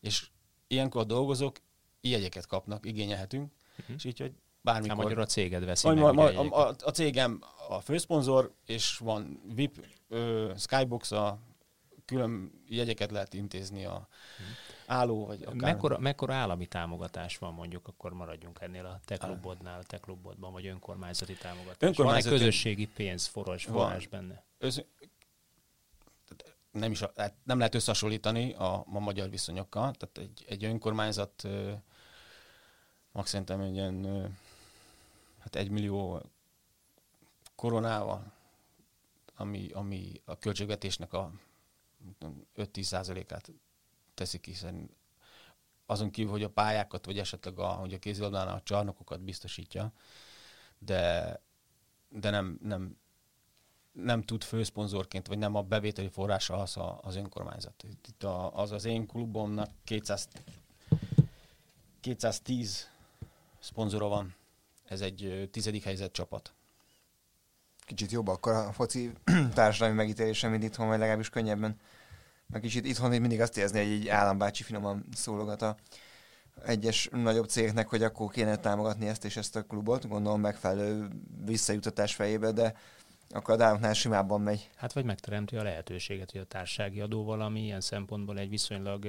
és 0.00 0.30
ilyenkor 0.66 1.00
a 1.00 1.04
dolgozók 1.04 1.60
jegyeket 2.00 2.46
kapnak, 2.46 2.86
igényelhetünk, 2.86 3.52
uh-huh. 3.78 3.96
és 3.96 4.04
így, 4.04 4.18
hogy 4.20 4.32
bármikor... 4.60 4.96
Hát 4.96 5.04
magyar 5.04 5.18
a 5.18 5.26
céged 5.26 5.64
veszi 5.64 5.88
meg 5.88 5.96
ma, 5.96 6.24
a, 6.24 6.68
a, 6.68 6.74
a 6.84 6.90
cégem 6.90 7.40
a 7.68 7.80
főszponzor, 7.80 8.52
és 8.66 8.98
van 8.98 9.40
VIP, 9.54 9.86
ö, 10.08 10.52
Skybox, 10.56 11.12
a 11.12 11.38
külön 12.04 12.50
jegyeket 12.68 13.10
lehet 13.10 13.34
intézni 13.34 13.84
a 13.84 14.08
álló, 14.86 15.26
vagy 15.26 15.42
akár... 15.42 15.56
Mekkora, 15.56 15.98
mekkora 15.98 16.34
állami 16.34 16.66
támogatás 16.66 17.38
van 17.38 17.54
mondjuk, 17.54 17.88
akkor 17.88 18.12
maradjunk 18.12 18.58
ennél 18.60 18.84
a 18.84 19.00
te 19.04 19.16
klubodnál, 19.16 19.78
a 19.78 19.82
te 19.82 19.98
klubodban, 19.98 20.52
vagy 20.52 20.66
önkormányzati 20.66 21.34
támogatás? 21.34 21.76
Önkormányzati... 21.88 22.28
Van-e 22.28 22.38
közösségi 22.38 22.86
pénz, 22.86 23.26
forrás, 23.26 23.64
forrás 23.64 24.06
benne? 24.06 24.44
Össz... 24.58 24.78
Nem, 26.70 26.90
is, 26.90 27.00
hát 27.16 27.34
nem 27.44 27.58
lehet 27.58 27.74
összehasonlítani 27.74 28.52
a, 28.52 28.84
a 28.92 28.98
magyar 28.98 29.30
viszonyokkal, 29.30 29.92
tehát 29.92 30.18
egy, 30.18 30.44
egy 30.48 30.64
önkormányzat 30.64 31.48
max 33.16 33.30
szerintem 33.30 33.60
egy 33.60 33.74
ilyen 33.74 34.04
hát 35.38 35.56
egy 35.56 35.70
millió 35.70 36.22
koronával, 37.54 38.32
ami, 39.36 39.70
ami 39.72 40.20
a 40.24 40.38
költségvetésnek 40.38 41.12
a 41.12 41.32
5-10 42.56 42.82
százalékát 42.82 43.52
teszik, 44.14 44.44
hiszen 44.44 44.90
azon 45.86 46.10
kívül, 46.10 46.30
hogy 46.30 46.42
a 46.42 46.50
pályákat, 46.50 47.04
vagy 47.04 47.18
esetleg 47.18 47.58
a, 47.58 47.68
hogy 47.68 47.92
a 47.94 47.98
kézilabdánál 47.98 48.54
a 48.54 48.62
csarnokokat 48.62 49.20
biztosítja, 49.20 49.92
de, 50.78 51.40
de 52.08 52.30
nem, 52.30 52.58
nem, 52.62 52.96
nem 53.92 54.22
tud 54.22 54.44
főszponzorként, 54.44 55.26
vagy 55.26 55.38
nem 55.38 55.54
a 55.54 55.62
bevételi 55.62 56.08
forrása 56.08 56.56
az 56.56 56.76
a, 56.76 56.98
az 57.02 57.16
önkormányzat. 57.16 57.82
Itt 57.82 58.24
a, 58.24 58.56
az 58.56 58.72
az 58.72 58.84
én 58.84 59.06
klubomnak 59.06 59.70
200, 59.84 60.28
210 62.00 62.94
szponzora 63.66 64.08
van. 64.08 64.34
Ez 64.84 65.00
egy 65.00 65.48
tizedik 65.52 65.82
helyzet 65.82 66.12
csapat. 66.12 66.54
Kicsit 67.78 68.10
jobb 68.10 68.28
akkor 68.28 68.52
a 68.52 68.72
foci 68.72 69.12
társadalmi 69.54 69.96
megítélése, 69.96 70.48
mint 70.48 70.62
itthon, 70.62 70.88
vagy 70.88 70.98
legalábbis 70.98 71.28
könnyebben 71.28 71.76
meg 72.46 72.60
kicsit 72.60 72.86
itthon 72.86 73.10
mindig 73.10 73.40
azt 73.40 73.58
érzni, 73.58 73.78
hogy 73.78 73.92
egy 73.92 74.08
állambácsi 74.08 74.62
finoman 74.62 75.04
szólogat 75.12 75.62
a 75.62 75.76
egyes 76.64 77.08
nagyobb 77.12 77.48
cégeknek, 77.48 77.88
hogy 77.88 78.02
akkor 78.02 78.30
kéne 78.30 78.56
támogatni 78.56 79.06
ezt 79.06 79.24
és 79.24 79.36
ezt 79.36 79.56
a 79.56 79.62
klubot, 79.62 80.08
gondolom 80.08 80.40
megfelelő 80.40 81.08
visszajutatás 81.44 82.14
fejébe, 82.14 82.52
de 82.52 82.74
akkor 83.30 83.54
a 83.54 83.56
dáloknál 83.56 83.92
simábban 83.92 84.40
megy. 84.40 84.70
Hát 84.76 84.92
vagy 84.92 85.04
megteremti 85.04 85.56
a 85.56 85.62
lehetőséget, 85.62 86.30
hogy 86.30 86.40
a 86.40 86.44
társági 86.44 87.00
adó 87.00 87.24
valami 87.24 87.62
ilyen 87.62 87.80
szempontból 87.80 88.38
egy 88.38 88.48
viszonylag 88.48 89.06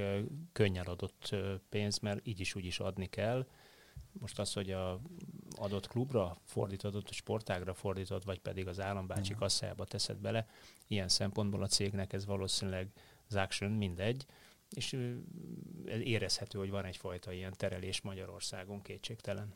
könnyen 0.54 0.86
adott 0.86 1.36
pénz, 1.70 2.00
mert 2.00 2.28
így 2.28 2.40
is 2.40 2.56
úgy 2.56 2.66
is 2.66 2.80
adni 2.80 3.06
kell. 3.06 3.46
Most 4.20 4.40
az, 4.40 4.54
hogy 4.54 4.72
a 4.72 5.00
adott 5.56 5.88
klubra 5.88 6.38
fordítod, 6.44 6.96
a 6.96 7.02
sportágra 7.12 7.74
fordítod, 7.74 8.26
vagy 8.26 8.40
pedig 8.40 8.68
az 8.68 8.80
állambácsi 8.80 9.34
mm. 9.34 9.38
kasszájába 9.38 9.86
teszed 9.86 10.18
bele, 10.18 10.48
ilyen 10.88 11.08
szempontból 11.08 11.64
a 11.64 11.68
cégnek 11.68 12.14
ez 12.14 12.26
valószínűleg 12.26 12.90
action, 13.36 13.72
mindegy, 13.72 14.26
és 14.70 14.98
érezhető, 15.86 16.60
hogy 16.60 16.70
van 16.70 16.86
egyfajta 16.86 17.32
ilyen 17.32 17.54
terelés 17.58 18.02
Magyarországon, 18.02 18.82
kétségtelen. 18.82 19.54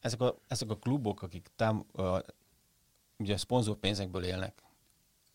Ezek 0.00 0.20
a, 0.20 0.38
ezek 0.48 0.70
a 0.70 0.76
klubok, 0.76 1.22
akik 1.22 1.48
tám, 1.56 1.86
uh, 1.92 2.18
ugye 3.18 3.36
szponzorpénzekből 3.36 4.24
élnek, 4.24 4.62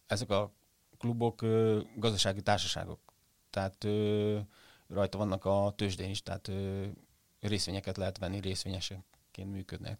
ezek 0.08 0.30
a 0.30 0.52
klubok 0.98 1.42
uh, 1.42 1.82
gazdasági 1.96 2.42
társaságok, 2.42 3.00
tehát 3.50 3.84
uh, 3.84 4.40
rajta 4.88 5.18
vannak 5.18 5.46
a 5.46 5.74
tőzsdén 5.76 6.10
is, 6.10 6.22
tehát 6.22 6.48
uh, 6.48 6.88
részvényeket 7.48 7.98
lehet 7.98 8.18
venni, 8.18 8.40
részvényeseként 8.40 9.52
működnek. 9.52 10.00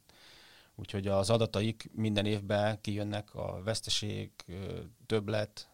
Úgyhogy 0.76 1.08
az 1.08 1.30
adataik 1.30 1.90
minden 1.94 2.26
évben 2.26 2.82
kijönnek, 2.82 3.36
a 3.36 3.62
veszteség, 3.64 4.32
többlet, 5.06 5.70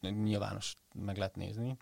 nyilvános 0.00 0.74
meg 0.94 1.16
lehet 1.16 1.36
nézni. 1.36 1.76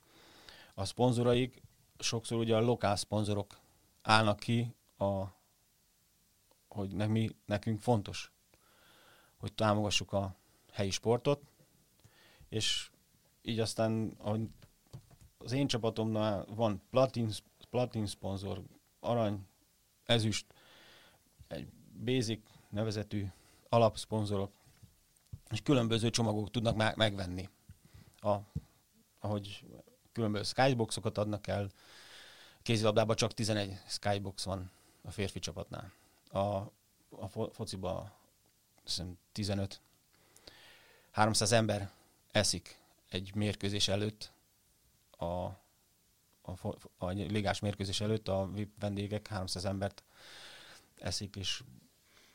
A 0.75 0.85
szponzoraik 0.85 1.63
sokszor 1.99 2.39
ugye 2.39 2.57
a 2.57 2.61
lokál 2.61 2.97
szponzorok 2.97 3.59
állnak 4.03 4.39
ki, 4.39 4.75
a, 4.99 5.25
hogy 6.69 6.95
ne, 6.95 7.07
mi, 7.07 7.29
nekünk 7.47 7.81
fontos, 7.81 8.33
hogy 9.37 9.53
támogassuk 9.53 10.13
a 10.13 10.35
helyi 10.73 10.91
sportot, 10.91 11.43
és 12.49 12.91
így 13.43 13.61
aztán 13.61 14.17
az 15.39 15.53
én 15.53 15.67
csapatomnál 15.67 16.45
van 16.55 16.83
platin, 16.91 17.31
platin 17.71 18.07
szponzor, 18.07 18.63
arany, 19.01 19.47
ezüst, 20.05 20.47
egy 21.49 21.69
basic 22.05 22.41
nevezetű 22.69 23.27
alapszponzorok, 23.69 24.53
és 25.51 25.63
különböző 25.63 26.11
csomagok 26.11 26.51
tudnak 26.51 26.97
megvenni 26.97 27.49
a, 28.21 28.37
ahogy 29.21 29.65
különböző 30.13 30.45
skyboxokat 30.45 31.19
adnak 31.19 31.47
el. 31.47 31.71
Kézilabdában 32.63 33.17
csak 33.17 33.35
11 33.35 33.79
skybox 33.87 34.45
van 34.45 34.71
a 35.03 35.11
férfi 35.11 35.39
csapatnál. 35.39 35.93
A, 36.31 36.39
a 37.09 37.29
fo- 37.29 37.55
fociba 37.55 38.19
15. 39.33 39.81
300 41.11 41.53
ember 41.53 41.91
eszik 42.31 42.81
egy 43.09 43.35
mérkőzés 43.35 43.89
előtt, 43.89 44.33
a, 45.11 45.49
a, 46.63 46.77
a 46.99 47.07
ligás 47.09 47.61
mérkőzés 47.61 48.01
előtt 48.01 48.29
a 48.29 48.51
vendégek 48.81 49.27
300 49.27 49.65
embert 49.65 50.05
eszik, 50.99 51.37
és 51.37 51.63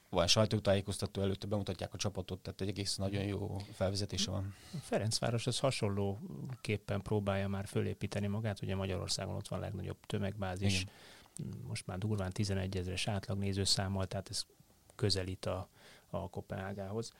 van 0.09 0.27
sajtótájékoztató 0.27 1.21
előtte 1.21 1.47
bemutatják 1.47 1.93
a 1.93 1.97
csapatot, 1.97 2.39
tehát 2.39 2.61
egy 2.61 2.67
egész 2.67 2.95
nagyon 2.95 3.23
jó 3.23 3.57
felvezetése 3.73 4.31
van. 4.31 4.55
Ferencváros 4.81 5.47
az 5.47 5.59
hasonlóképpen 5.59 7.01
próbálja 7.01 7.47
már 7.47 7.67
fölépíteni 7.67 8.27
magát, 8.27 8.61
ugye 8.61 8.75
Magyarországon 8.75 9.35
ott 9.35 9.47
van 9.47 9.59
a 9.59 9.61
legnagyobb 9.61 9.97
tömegbázis, 10.05 10.81
Igen. 10.81 11.57
most 11.67 11.87
már 11.87 11.97
durván 11.97 12.31
11 12.31 12.77
ezeres 12.77 13.07
átlag 13.07 13.37
nézőszámmal, 13.37 14.05
tehát 14.05 14.29
ez 14.29 14.45
közelít 14.95 15.45
a, 15.45 15.69
a 16.09 16.29
Kopenhágához. 16.29 17.13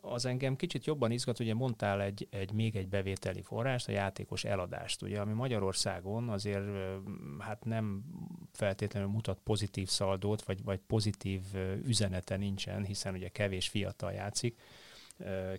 Az 0.00 0.24
engem 0.24 0.56
kicsit 0.56 0.84
jobban 0.84 1.10
izgat, 1.10 1.38
ugye 1.38 1.54
mondtál 1.54 2.02
egy, 2.02 2.28
egy 2.30 2.52
még 2.52 2.76
egy 2.76 2.88
bevételi 2.88 3.42
forrást, 3.42 3.88
a 3.88 3.92
játékos 3.92 4.44
eladást, 4.44 5.02
ugye, 5.02 5.20
ami 5.20 5.32
Magyarországon 5.32 6.28
azért 6.28 6.66
hát 7.38 7.64
nem 7.64 8.04
feltétlenül 8.52 9.08
mutat 9.08 9.38
pozitív 9.44 9.88
szaldót, 9.88 10.42
vagy, 10.42 10.64
vagy 10.64 10.80
pozitív 10.86 11.42
üzenete 11.84 12.36
nincsen, 12.36 12.84
hiszen 12.84 13.14
ugye 13.14 13.28
kevés 13.28 13.68
fiatal 13.68 14.12
játszik. 14.12 14.60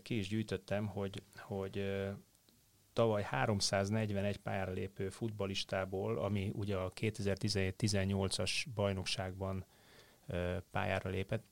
Ki 0.01 0.17
is 0.17 0.27
gyűjtöttem, 0.27 0.87
hogy, 0.87 1.21
hogy 1.37 2.03
tavaly 2.93 3.23
341 3.23 4.37
pályára 4.37 4.71
lépő 4.71 5.09
futbalistából, 5.09 6.17
ami 6.17 6.51
ugye 6.53 6.75
a 6.75 6.91
2017-18-as 6.93 8.65
bajnokságban 8.75 9.65
pályára 10.71 11.09
lépett, 11.09 11.43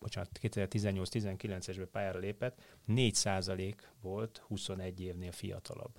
bocsánat, 0.00 0.38
2018-19-esben 0.42 1.88
pályára 1.92 2.18
lépett, 2.18 2.60
4% 2.88 3.74
volt 4.00 4.42
21 4.46 5.00
évnél 5.00 5.32
fiatalabb, 5.32 5.98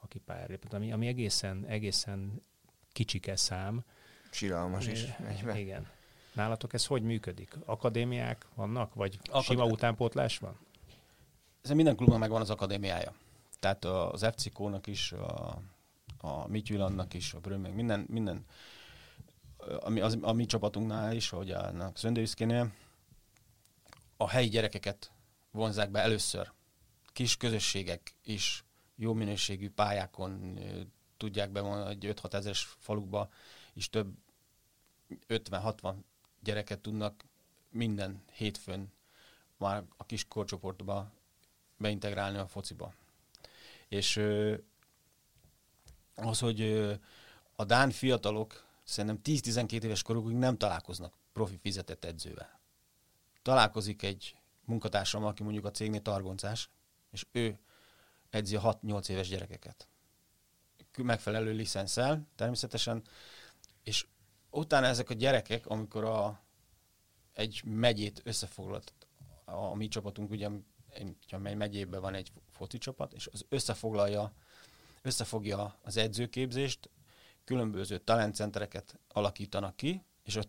aki 0.00 0.18
pályára 0.18 0.48
lépett, 0.48 0.72
ami, 0.72 0.92
ami 0.92 1.06
egészen, 1.06 1.64
egészen 1.66 2.42
kicsike 2.92 3.36
szám. 3.36 3.84
Siralmas 4.30 4.86
is. 4.86 5.02
Egyben. 5.02 5.56
Igen. 5.56 5.88
Nálatok 6.32 6.72
ez 6.72 6.86
hogy 6.86 7.02
működik? 7.02 7.56
Akadémiák 7.64 8.46
vannak, 8.54 8.94
vagy 8.94 9.18
Akad... 9.24 9.42
sima 9.42 9.64
utánpótlás 9.64 10.38
van? 10.38 10.58
Ez 11.62 11.70
minden 11.70 11.96
klubban 11.96 12.18
megvan 12.18 12.40
az 12.40 12.50
akadémiája. 12.50 13.14
Tehát 13.58 13.84
az 13.84 14.26
FCK-nak 14.34 14.86
is, 14.86 15.12
a, 15.12 15.58
a 16.20 16.48
Mithylannak 16.48 17.14
is, 17.14 17.34
a 17.34 17.38
Brömmeg, 17.38 17.74
minden, 17.74 18.06
minden 18.08 18.44
ami 19.80 20.00
az, 20.00 20.18
a 20.20 20.32
mi 20.32 20.46
csapatunknál 20.46 21.14
is, 21.14 21.28
hogy 21.28 21.50
a 21.50 21.92
Szöndőszkénél, 21.94 22.72
a 24.22 24.28
helyi 24.28 24.48
gyerekeket 24.48 25.12
vonzák 25.50 25.90
be 25.90 26.00
először. 26.00 26.52
Kis 27.12 27.36
közösségek 27.36 28.14
is 28.24 28.64
jó 28.96 29.12
minőségű 29.12 29.70
pályákon 29.70 30.58
tudják 31.16 31.50
bevonni 31.50 31.90
egy 31.90 32.14
5-6 32.22 32.32
ezeres 32.32 32.76
falukba, 32.78 33.30
és 33.72 33.90
több 33.90 34.14
50-60 35.28 35.94
gyereket 36.40 36.80
tudnak 36.80 37.24
minden 37.70 38.22
hétfőn 38.32 38.92
már 39.56 39.84
a 39.96 40.06
kis 40.06 40.28
korcsoportba 40.28 41.12
beintegrálni 41.76 42.38
a 42.38 42.46
fociba. 42.46 42.94
És 43.88 44.16
az, 46.14 46.38
hogy 46.38 46.62
a 47.56 47.64
Dán 47.64 47.90
fiatalok 47.90 48.66
szerintem 48.84 49.20
10-12 49.24 49.82
éves 49.82 50.02
korukig 50.02 50.36
nem 50.36 50.56
találkoznak 50.56 51.14
profi 51.32 51.58
fizetett 51.62 52.04
edzővel. 52.04 52.60
Találkozik 53.42 54.02
egy 54.02 54.36
munkatársam, 54.64 55.24
aki 55.24 55.42
mondjuk 55.42 55.64
a 55.64 55.70
cégnél 55.70 56.02
targoncás, 56.02 56.70
és 57.10 57.26
ő 57.32 57.58
edzi 58.30 58.56
a 58.56 58.78
6-8 58.80 59.08
éves 59.08 59.28
gyerekeket. 59.28 59.88
Megfelelő 60.96 61.52
licenszel 61.52 62.26
természetesen, 62.34 63.02
és 63.82 64.06
utána 64.50 64.86
ezek 64.86 65.10
a 65.10 65.14
gyerekek, 65.14 65.66
amikor 65.66 66.04
a, 66.04 66.40
egy 67.32 67.62
megyét 67.64 68.20
összefoglalt, 68.24 68.92
a, 69.44 69.52
a 69.52 69.74
mi 69.74 69.88
csapatunk, 69.88 70.30
ugye, 70.30 70.48
mely 71.38 71.54
megyében 71.54 72.00
van 72.00 72.14
egy 72.14 72.32
foci 72.50 72.78
csapat, 72.78 73.12
és 73.12 73.28
az 73.32 73.44
összefoglalja, 73.48 74.32
összefogja 75.02 75.78
az 75.82 75.96
edzőképzést, 75.96 76.90
különböző 77.44 77.98
talentcentereket 77.98 78.98
alakítanak 79.08 79.76
ki, 79.76 80.04
és 80.22 80.36
a 80.36 80.42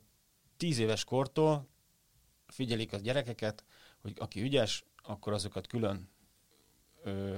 tíz 0.57 0.77
éves 0.77 1.03
kortól 1.03 1.67
figyelik 2.53 2.93
a 2.93 2.97
gyerekeket, 2.97 3.63
hogy 4.01 4.13
aki 4.17 4.41
ügyes, 4.41 4.83
akkor 5.03 5.33
azokat 5.33 5.67
külön, 5.67 6.09
ö, 7.03 7.37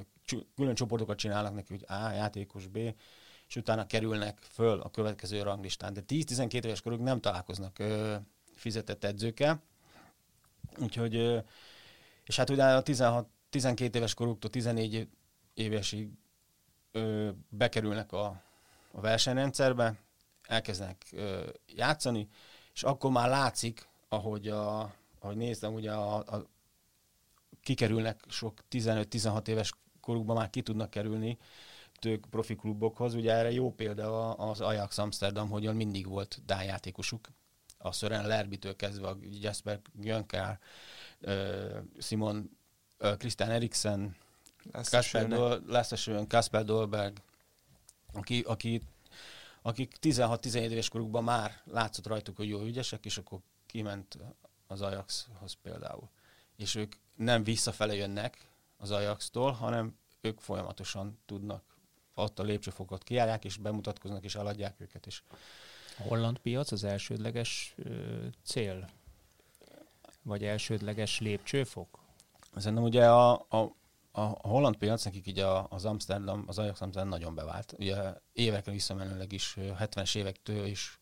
külön 0.56 0.76
csoportokat 0.76 1.18
csinálnak 1.18 1.54
neki, 1.54 1.74
hogy 1.74 1.86
A 1.88 2.12
játékos, 2.12 2.68
B, 2.68 2.78
és 3.48 3.56
utána 3.56 3.86
kerülnek 3.86 4.40
föl 4.40 4.82
a 4.82 4.90
következő 4.90 5.42
ranglistán. 5.42 5.94
De 5.94 6.02
10-12 6.08 6.64
éves 6.64 6.82
koruk 6.82 7.02
nem 7.02 7.20
találkoznak 7.20 7.80
ö, 7.80 8.16
fizetett 8.56 9.04
edzőkkel, 9.04 9.62
úgyhogy, 10.78 11.16
ö, 11.16 11.40
és 12.24 12.36
hát 12.36 12.50
ugye 12.50 12.64
a 12.64 12.82
16, 12.82 13.28
12 13.50 13.98
éves 13.98 14.14
koruktól 14.14 14.50
14 14.50 15.10
évesig 15.54 16.10
ö, 16.92 17.30
bekerülnek 17.50 18.12
a, 18.12 18.42
a 18.92 19.02
versenyrendszerbe, 19.02 19.96
elkezdenek 20.48 21.06
ö, 21.12 21.50
játszani, 21.76 22.30
és 22.74 22.84
akkor 22.84 23.12
már 23.12 23.30
látszik, 23.30 23.88
ahogy, 24.10 24.48
a, 24.48 24.94
ahogy 25.26 25.38
néztem, 25.38 25.74
ugye 25.74 25.92
a, 25.92 26.16
a, 26.16 26.50
kikerülnek 27.62 28.24
sok 28.28 28.60
15-16 28.72 29.48
éves 29.48 29.74
korukban 30.02 30.36
már 30.36 30.50
ki 30.50 30.62
tudnak 30.62 30.90
kerülni 30.90 31.38
tők 32.00 32.26
profi 32.30 32.56
klubokhoz. 32.56 33.14
Ugye 33.14 33.32
erre 33.32 33.52
jó 33.52 33.72
példa 33.72 34.34
az 34.34 34.62
Ajax 34.62 34.98
Amsterdam, 34.98 35.50
hogy 35.50 35.76
mindig 35.76 36.08
volt 36.08 36.42
Dán 36.46 36.64
játékosuk. 36.64 37.30
A 37.78 37.92
Sören 37.92 38.28
Lerbitől 38.28 38.76
kezdve 38.76 39.08
a 39.08 39.18
Jesper 39.22 39.80
Jönkár, 40.02 40.60
Simon, 42.00 42.58
Christian 43.18 43.50
Eriksen, 43.50 44.16
Kasper 46.28 46.66
Dolberg, 46.66 47.18
aki, 48.14 48.40
aki, 48.40 48.82
akik 49.62 49.96
16-17 50.02 50.56
éves 50.56 50.90
korukban 50.90 51.24
már 51.24 51.62
látszott 51.66 52.08
rajtuk, 52.08 52.36
hogy 52.36 52.50
jó 52.50 52.62
ügyesek, 52.62 53.06
és 53.06 53.18
akkor 53.18 53.40
kiment 53.66 54.18
az 54.76 54.82
Ajaxhoz 54.82 55.54
például. 55.62 56.10
És 56.56 56.76
ők 56.76 56.96
nem 57.16 57.44
visszafele 57.44 57.96
jönnek 57.96 58.48
az 58.78 58.92
Ajax-tól, 58.92 59.52
hanem 59.52 59.98
ők 60.22 60.40
folyamatosan 60.40 61.20
tudnak 61.26 61.64
ott 62.14 62.40
a 62.40 62.44
lépcsőfokot 62.44 63.04
kiállják, 63.04 63.46
és 63.46 63.58
bemutatkoznak, 63.58 64.24
és 64.24 64.36
eladják 64.36 64.80
őket 64.82 65.06
is. 65.06 65.24
A 65.98 66.02
holland 66.02 66.38
piac 66.38 66.72
az 66.72 66.84
elsődleges 66.84 67.74
ö, 67.78 68.26
cél? 68.44 68.90
Vagy 70.22 70.44
elsődleges 70.44 71.20
lépcsőfok? 71.20 72.00
Szerintem 72.56 72.84
ugye 72.84 73.10
a, 73.10 73.32
a, 73.50 73.76
a 74.12 74.22
holland 74.22 74.76
piac, 74.76 75.04
nekik 75.04 75.28
így 75.28 75.40
a, 75.40 75.68
az 75.70 75.86
Amsterdam, 75.86 76.44
az 76.48 76.58
Ajax 76.58 76.82
Amsterdam 76.82 77.12
nagyon 77.12 77.36
bevált. 77.36 77.74
Ugye 77.78 77.96
évekre 78.34 78.72
visszamenőleg 78.72 79.32
is, 79.32 79.54
70-es 79.58 80.16
évektől 80.16 80.66
is 80.66 81.00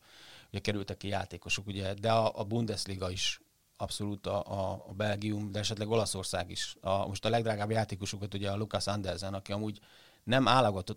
ugye 0.54 0.62
kerültek 0.62 0.96
ki 0.96 1.08
játékosok, 1.08 1.66
ugye, 1.66 1.94
de 1.94 2.12
a, 2.12 2.38
a 2.38 2.44
Bundesliga 2.44 3.10
is 3.10 3.40
abszolút 3.76 4.26
a, 4.26 4.44
a, 4.46 4.84
a 4.88 4.92
Belgium, 4.92 5.50
de 5.50 5.58
esetleg 5.58 5.88
Olaszország 5.88 6.50
is. 6.50 6.76
A, 6.80 7.06
most 7.06 7.24
a 7.24 7.28
legdrágább 7.28 7.70
játékosokat 7.70 8.34
ugye 8.34 8.50
a 8.50 8.56
Lucas 8.56 8.86
Andersen, 8.86 9.34
aki 9.34 9.52
amúgy 9.52 9.80
nem 10.24 10.48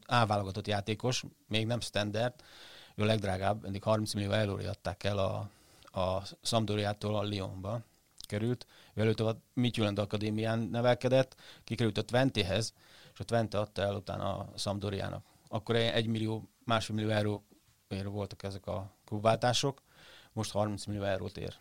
állválogatott 0.06 0.68
játékos, 0.68 1.24
még 1.48 1.66
nem 1.66 1.80
standard, 1.80 2.34
ő 2.96 3.04
a 3.04 3.06
legdrágább, 3.06 3.66
eddig 3.66 3.84
30 3.84 4.13
millió 4.13 4.32
euróra 4.32 4.70
adták 4.70 5.04
el 5.04 5.18
a, 5.18 5.50
a 6.00 6.24
Sampdoriától 6.42 7.16
a 7.16 7.24
Lyonba 7.24 7.82
került. 8.28 8.66
Ő 8.94 9.02
előtt 9.02 9.20
a 9.20 9.38
Midtjylland 9.54 10.00
Akadémián 10.00 10.60
nevelkedett, 10.60 11.36
kikerült 11.63 11.98
a 11.98 12.02
Twentehez, 12.04 12.74
és 13.13 13.20
a 13.20 13.24
Twente 13.24 13.60
adta 13.60 13.82
el 13.82 13.96
utána 13.96 14.38
a 14.38 14.58
Sampdoriának. 14.58 15.24
Akkor 15.48 15.76
egy 15.76 16.08
millió, 16.08 16.50
másfél 16.63 16.96
millió 16.96 17.10
euró 17.88 18.12
voltak 18.12 18.44
ezek 18.44 18.68
a 18.68 18.92
klubváltások, 19.06 19.82
most 20.34 20.52
30 20.52 20.86
millió 20.86 21.04
eurót 21.04 21.38
ér. 21.38 21.56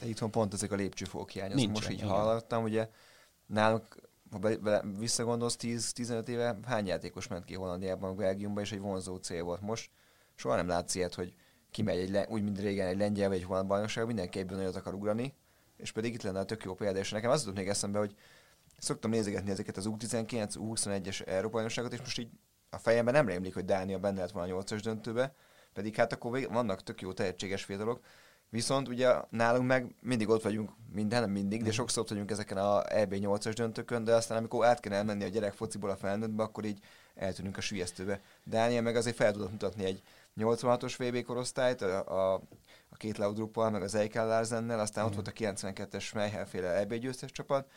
De 0.00 0.06
itthon 0.06 0.30
pont 0.30 0.52
ezek 0.52 0.72
a 0.72 0.76
lépcsőfok 0.76 1.30
hiányoznak. 1.30 1.70
Most 1.70 1.90
így 1.90 1.98
igen. 1.98 2.08
hallottam, 2.08 2.62
ugye 2.62 2.88
nálunk 3.46 4.10
ha 4.30 4.38
be, 4.38 4.56
be, 4.56 4.82
visszagondolsz 4.98 5.56
10-15 5.60 6.28
éve, 6.28 6.58
hány 6.66 6.86
játékos 6.86 7.28
ment 7.28 7.44
ki 7.44 7.54
Hollandiában, 7.54 8.16
Belgiumban, 8.16 8.62
és 8.62 8.72
egy 8.72 8.80
vonzó 8.80 9.16
cél 9.16 9.42
volt. 9.42 9.60
Most 9.60 9.90
soha 10.34 10.56
nem 10.56 10.68
látsz 10.68 10.94
ilyet, 10.94 11.14
hogy 11.14 11.34
kimegy 11.70 11.98
egy, 11.98 12.26
úgy, 12.28 12.42
mint 12.42 12.60
régen 12.60 12.86
egy 12.86 12.98
lengyel 12.98 13.28
vagy 13.28 13.36
egy 13.36 13.44
holland 13.44 13.68
bajnokság, 13.68 14.06
mindenki 14.06 14.38
egyből 14.38 14.58
nagyot 14.58 14.76
akar 14.76 14.94
ugrani, 14.94 15.34
és 15.76 15.92
pedig 15.92 16.14
itt 16.14 16.22
lenne 16.22 16.38
a 16.38 16.44
tök 16.44 16.64
jó 16.64 16.74
példa, 16.74 16.98
és 16.98 17.10
nekem 17.10 17.30
az 17.30 17.40
jutott 17.40 17.56
még 17.56 17.68
eszembe, 17.68 17.98
hogy 17.98 18.14
szoktam 18.78 19.10
nézegetni 19.10 19.50
ezeket 19.50 19.76
az 19.76 19.88
U19, 19.88 20.54
U21-es 20.54 21.28
Európa 21.28 21.52
bajnokságot, 21.52 21.92
és 21.92 21.98
most 21.98 22.18
így 22.18 22.30
a 22.70 22.78
fejemben 22.78 23.14
nem 23.14 23.26
rémlik, 23.26 23.54
hogy 23.54 23.64
Dánia 23.64 23.98
benne 23.98 24.20
lett 24.20 24.30
volna 24.30 24.56
a 24.56 24.62
8-as 24.62 24.80
döntőbe, 24.82 25.34
pedig 25.72 25.94
hát 25.94 26.12
akkor 26.12 26.46
vannak 26.48 26.82
tök 26.82 27.00
jó 27.00 27.12
tehetséges 27.12 27.64
fiatalok, 27.64 28.00
Viszont 28.50 28.88
ugye 28.88 29.14
nálunk 29.30 29.66
meg 29.66 29.94
mindig 30.02 30.28
ott 30.28 30.42
vagyunk, 30.42 30.70
minden, 30.92 31.20
nem 31.20 31.30
mindig, 31.30 31.58
de 31.58 31.66
mhm. 31.66 31.74
sokszor 31.74 32.02
ott 32.02 32.08
vagyunk 32.08 32.30
ezeken 32.30 32.56
a 32.56 32.96
EB 32.96 33.14
8-as 33.16 33.52
döntőkön, 33.54 34.04
de 34.04 34.14
aztán 34.14 34.38
amikor 34.38 34.66
át 34.66 34.80
kell 34.80 34.92
elmenni 34.92 35.24
a 35.24 35.28
gyerek 35.28 35.52
fociból 35.52 35.90
a 35.90 35.96
felnőttbe, 35.96 36.42
akkor 36.42 36.64
így 36.64 36.78
eltűnünk 37.14 37.56
a 37.56 37.60
sülyeztőbe. 37.60 38.20
Dániel 38.44 38.82
meg 38.82 38.96
azért 38.96 39.16
fel 39.16 39.32
tudott 39.32 39.50
mutatni 39.50 39.84
egy 39.84 40.02
86-os 40.36 40.94
VB 40.98 41.22
korosztályt, 41.22 41.82
a, 41.82 42.32
a, 42.32 42.34
a 42.88 42.96
két 42.96 43.18
Laudruppal, 43.18 43.70
meg 43.70 43.82
az 43.82 43.94
Eikel 43.94 44.26
Larsennel, 44.26 44.80
aztán 44.80 45.04
mm. 45.04 45.06
ott 45.06 45.14
mhm. 45.14 45.22
volt 45.42 45.58
a 45.58 45.66
92-es 45.66 46.14
Meihelféle 46.14 46.68
EB 46.68 46.94
győztes 46.94 47.30
csapat, 47.30 47.70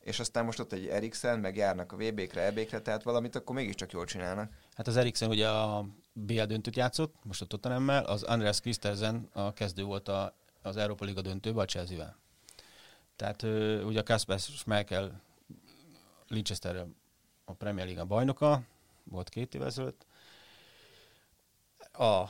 és 0.00 0.20
aztán 0.20 0.44
most 0.44 0.58
ott 0.58 0.72
egy 0.72 0.86
Eriksen, 0.86 1.38
meg 1.38 1.56
járnak 1.56 1.92
a 1.92 1.96
VB-kre, 1.96 2.42
EB-kre, 2.42 2.80
tehát 2.80 3.02
valamit 3.02 3.36
akkor 3.36 3.54
mégiscsak 3.54 3.92
jól 3.92 4.04
csinálnak. 4.04 4.52
Hát 4.74 4.86
az 4.86 4.96
Eriksen 4.96 5.28
ugye 5.28 5.48
a 5.48 5.86
BL 6.12 6.42
döntőt 6.42 6.76
játszott, 6.76 7.14
most 7.22 7.42
a 7.42 7.46
Tottenhammel, 7.46 8.04
az 8.04 8.22
Andreas 8.22 8.60
Christensen 8.60 9.28
a 9.32 9.52
kezdő 9.52 9.82
volt 9.82 10.08
a, 10.08 10.34
az 10.62 10.76
Európa 10.76 11.04
Liga 11.04 11.20
döntőben 11.20 11.62
a 11.62 11.66
Chelsea-vel. 11.66 12.16
Tehát 13.16 13.42
ugye 13.84 14.00
a 14.00 14.02
Kasper 14.02 14.38
Schmeichel 14.38 15.20
Leicester 16.28 16.86
a 17.44 17.52
Premier 17.52 17.86
Liga 17.86 18.04
bajnoka, 18.04 18.62
volt 19.04 19.28
két 19.28 19.54
évvel 19.54 19.66
ezelőtt. 19.66 20.06
A, 21.92 22.24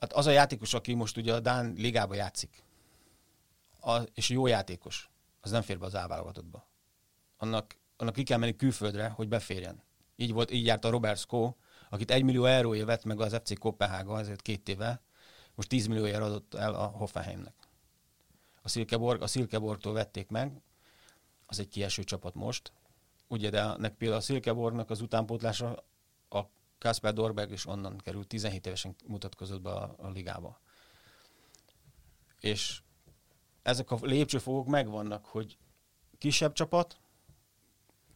hát 0.00 0.12
az 0.12 0.26
a 0.26 0.30
játékos, 0.30 0.74
aki 0.74 0.94
most 0.94 1.16
ugye 1.16 1.34
a 1.34 1.40
Dán 1.40 1.72
ligába 1.76 2.14
játszik, 2.14 2.64
a, 3.80 3.98
és 4.14 4.28
jó 4.28 4.46
játékos, 4.46 5.10
az 5.40 5.50
nem 5.50 5.62
fér 5.62 5.78
be 5.78 5.86
az 5.86 5.94
állválogatottba. 5.94 6.68
Annak, 7.42 7.76
annak 7.96 8.14
ki 8.14 8.22
kell 8.22 8.38
menni 8.38 8.56
külföldre, 8.56 9.08
hogy 9.08 9.28
beférjen. 9.28 9.82
Így 10.16 10.32
volt, 10.32 10.50
így 10.50 10.66
járt 10.66 10.84
a 10.84 10.90
Robert 10.90 11.26
akit 11.88 12.10
1 12.10 12.22
millió 12.22 12.44
euróért 12.44 12.86
vett 12.86 13.04
meg 13.04 13.20
az 13.20 13.40
FC 13.42 13.58
Kopenhága 13.58 14.18
ezért 14.18 14.42
két 14.42 14.68
éve, 14.68 15.02
most 15.54 15.68
10 15.68 15.86
millióért 15.86 16.20
adott 16.20 16.54
el 16.54 16.74
a 16.74 16.84
Hoffenheimnek. 16.86 17.54
A 18.62 18.68
Silkeborg, 18.68 19.22
a 19.22 19.26
Silkeborgtól 19.26 19.92
vették 19.92 20.28
meg, 20.28 20.62
az 21.46 21.58
egy 21.58 21.68
kieső 21.68 22.04
csapat 22.04 22.34
most, 22.34 22.72
ugye, 23.28 23.50
de 23.50 23.76
nek 23.76 23.94
például 23.94 24.20
a 24.20 24.24
Silkeborgnak 24.24 24.90
az 24.90 25.00
utánpótlása 25.00 25.84
a 26.28 26.40
Kasper 26.78 27.12
Dorberg 27.12 27.50
is 27.50 27.66
onnan 27.66 27.98
került, 27.98 28.28
17 28.28 28.66
évesen 28.66 28.96
mutatkozott 29.06 29.60
be 29.60 29.70
a, 29.70 29.94
a 29.98 30.08
ligába. 30.08 30.60
És 32.40 32.82
ezek 33.62 33.90
a 33.90 33.98
lépcsőfokok 34.00 34.66
megvannak, 34.66 35.24
hogy 35.24 35.58
kisebb 36.18 36.52
csapat, 36.52 37.00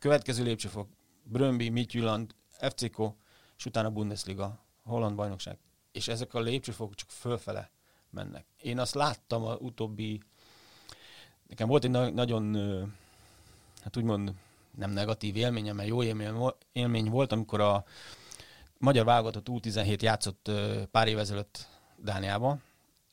következő 0.04 0.42
lépcsőfok, 0.42 0.88
Brömbi, 1.22 1.68
Midtjylland, 1.68 2.34
FCK, 2.48 3.02
és 3.56 3.66
utána 3.66 3.90
Bundesliga, 3.90 4.58
holland 4.82 5.16
bajnokság. 5.16 5.58
És 5.92 6.08
ezek 6.08 6.34
a 6.34 6.40
lépcsőfokok 6.40 6.94
csak 6.94 7.10
fölfele 7.10 7.70
mennek. 8.10 8.44
Én 8.62 8.78
azt 8.78 8.94
láttam 8.94 9.44
a 9.44 9.54
utóbbi, 9.54 10.20
nekem 11.48 11.68
volt 11.68 11.84
egy 11.84 11.90
na- 11.90 12.10
nagyon, 12.10 12.54
hát 13.82 13.96
úgymond 13.96 14.32
nem 14.76 14.90
negatív 14.90 15.36
élményem, 15.36 15.76
mert 15.76 15.88
jó 15.88 16.02
élmény, 16.02 16.52
élmény 16.72 17.10
volt, 17.10 17.32
amikor 17.32 17.60
a 17.60 17.84
magyar 18.78 19.04
válogatott 19.04 19.46
U17 19.50 20.00
játszott 20.00 20.50
pár 20.90 21.08
év 21.08 21.18
ezelőtt 21.18 21.68
Dániában, 21.96 22.62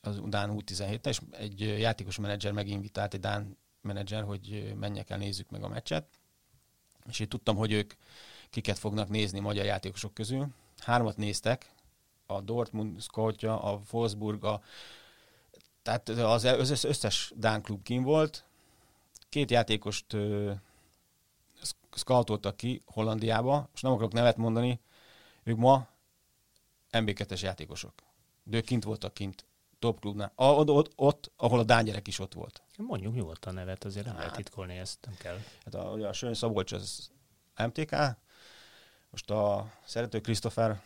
az 0.00 0.20
Dán 0.24 0.56
U17 0.58 1.06
és 1.06 1.20
egy 1.30 1.60
játékos 1.60 2.18
menedzser 2.18 2.52
meginvitált 2.52 3.14
egy 3.14 3.20
Dán 3.20 3.56
menedzser, 3.80 4.22
hogy 4.22 4.74
menjek 4.78 5.10
el, 5.10 5.18
nézzük 5.18 5.50
meg 5.50 5.62
a 5.62 5.68
meccset. 5.68 6.20
És 7.08 7.20
én 7.20 7.28
tudtam, 7.28 7.56
hogy 7.56 7.72
ők 7.72 7.92
kiket 8.50 8.78
fognak 8.78 9.08
nézni 9.08 9.40
magyar 9.40 9.64
játékosok 9.64 10.14
közül. 10.14 10.48
Hármat 10.78 11.16
néztek, 11.16 11.74
a 12.26 12.40
Dortmund 12.40 13.00
szkoltja, 13.00 13.62
a 13.62 13.80
Wolfsburg, 13.90 14.44
a, 14.44 14.62
tehát 15.82 16.08
az 16.08 16.84
összes 16.84 17.32
Dán 17.36 17.62
klub 17.62 17.82
kim 17.82 18.02
volt, 18.02 18.44
két 19.28 19.50
játékost 19.50 20.12
ö, 20.12 20.52
ki 22.56 22.82
Hollandiába, 22.86 23.68
és 23.74 23.80
nem 23.80 23.92
akarok 23.92 24.12
nevet 24.12 24.36
mondani, 24.36 24.80
ők 25.42 25.56
ma 25.56 25.88
MB2-es 26.90 27.40
játékosok. 27.40 27.92
De 28.44 28.56
ők 28.56 28.64
kint 28.64 28.84
voltak 28.84 29.14
kint, 29.14 29.44
top 29.82 30.00
klubnál. 30.00 30.32
A, 30.34 30.44
ott, 30.44 30.92
ott, 30.96 31.30
ahol 31.36 31.58
a 31.58 31.62
Dán 31.64 31.84
gyerek 31.84 32.06
is 32.06 32.18
ott 32.18 32.34
volt. 32.34 32.62
Mondjuk 32.76 33.14
nyugodtan 33.14 33.54
nevet, 33.54 33.84
azért 33.84 34.04
nem 34.04 34.14
Hát. 34.14 34.22
lehet 34.24 34.36
titkolni, 34.38 34.76
ezt 34.78 34.98
nem 35.06 35.14
kell. 35.18 35.38
Hát 35.64 35.74
a, 35.74 35.90
ugye 35.90 36.06
a 36.06 36.12
Sőn 36.12 36.34
Szabolcs 36.34 36.72
az 36.72 37.10
MTK, 37.56 37.96
most 39.10 39.30
a 39.30 39.72
Szerető 39.84 40.20
Krisztofer 40.20 40.80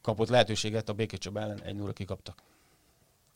kapott 0.00 0.28
lehetőséget 0.28 0.88
a 0.88 0.92
Békécsab 0.92 1.36
ellen, 1.36 1.62
egy 1.62 1.74
0 1.74 1.92
kikaptak. 1.92 2.42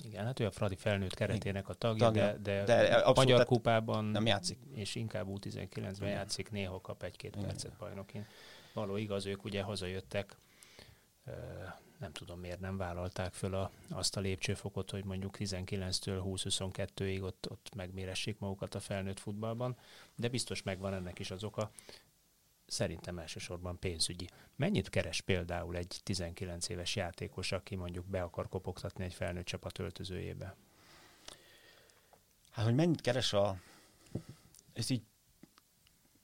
Igen, 0.05 0.25
hát 0.25 0.41
ő 0.41 0.47
a 0.47 0.51
Fradi 0.51 0.77
felnőtt 0.77 1.15
keretének 1.15 1.69
a 1.69 1.75
tagja, 1.75 2.05
Tagja. 2.07 2.33
de, 2.33 2.39
de, 2.39 2.65
De 2.65 2.95
abszolút, 2.95 3.17
Magyar 3.17 3.45
kupában 3.47 4.05
nem 4.05 4.27
játszik. 4.27 4.59
és 4.75 4.95
inkább 4.95 5.27
U19-ben 5.31 6.09
játszik, 6.09 6.51
néha 6.51 6.81
kap 6.81 7.03
egy-két 7.03 7.37
percet 7.37 7.73
bajnokin. 7.73 8.27
Való 8.73 8.97
igaz, 8.97 9.27
ők 9.27 9.45
ugye 9.45 9.63
hazajöttek, 9.63 10.37
nem 11.99 12.13
tudom 12.13 12.41
miért 12.41 12.61
nem 12.61 12.77
vállalták 12.77 13.33
föl 13.33 13.55
a, 13.55 13.71
azt 13.89 14.17
a 14.17 14.21
lépcsőfokot, 14.21 14.91
hogy 14.91 15.05
mondjuk 15.05 15.37
19-től 15.39 16.23
20-22-ig 16.25 17.23
ott, 17.23 17.51
ott 17.51 17.75
megméressék 17.75 18.39
magukat 18.39 18.75
a 18.75 18.81
felnőtt 18.81 19.19
futballban, 19.19 19.77
de 20.15 20.29
biztos 20.29 20.63
megvan 20.63 20.95
ennek 20.95 21.19
is 21.19 21.31
az 21.31 21.45
oka. 21.45 21.71
Szerintem 22.67 23.19
elsősorban 23.19 23.79
pénzügyi. 23.79 24.29
Mennyit 24.57 24.89
keres 24.89 25.21
például 25.21 25.77
egy 25.77 26.01
19 26.03 26.69
éves 26.69 26.97
játékos, 26.97 27.53
aki 27.53 27.75
mondjuk 27.75 28.07
be 28.07 28.23
akar 28.23 28.49
kopogtatni 28.49 29.05
egy 29.05 29.15
felnőtt 29.15 29.45
csapat 29.45 29.79
öltözőjébe? 29.79 30.57
Hát, 32.51 32.65
hogy 32.65 32.75
mennyit 32.75 33.01
keres 33.01 33.33
a... 33.33 33.61
Ezt 34.73 34.91
így 34.91 35.03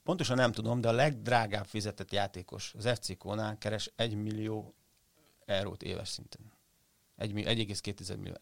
pontosan 0.02 0.36
nem 0.36 0.52
tudom, 0.52 0.80
de 0.80 0.88
a 0.88 0.92
legdrágább 0.92 1.66
fizetett 1.66 2.12
játékos 2.12 2.74
az 2.78 2.98
FC 2.98 3.18
Kónál 3.18 3.58
keres 3.58 3.90
1 3.96 4.14
millió 4.14 4.74
eurót 5.52 5.82
éves 5.82 6.08
szinten. 6.08 6.52
1 7.16 7.32
millió- 7.32 7.48
1,2 7.48 8.16
millió. 8.16 8.34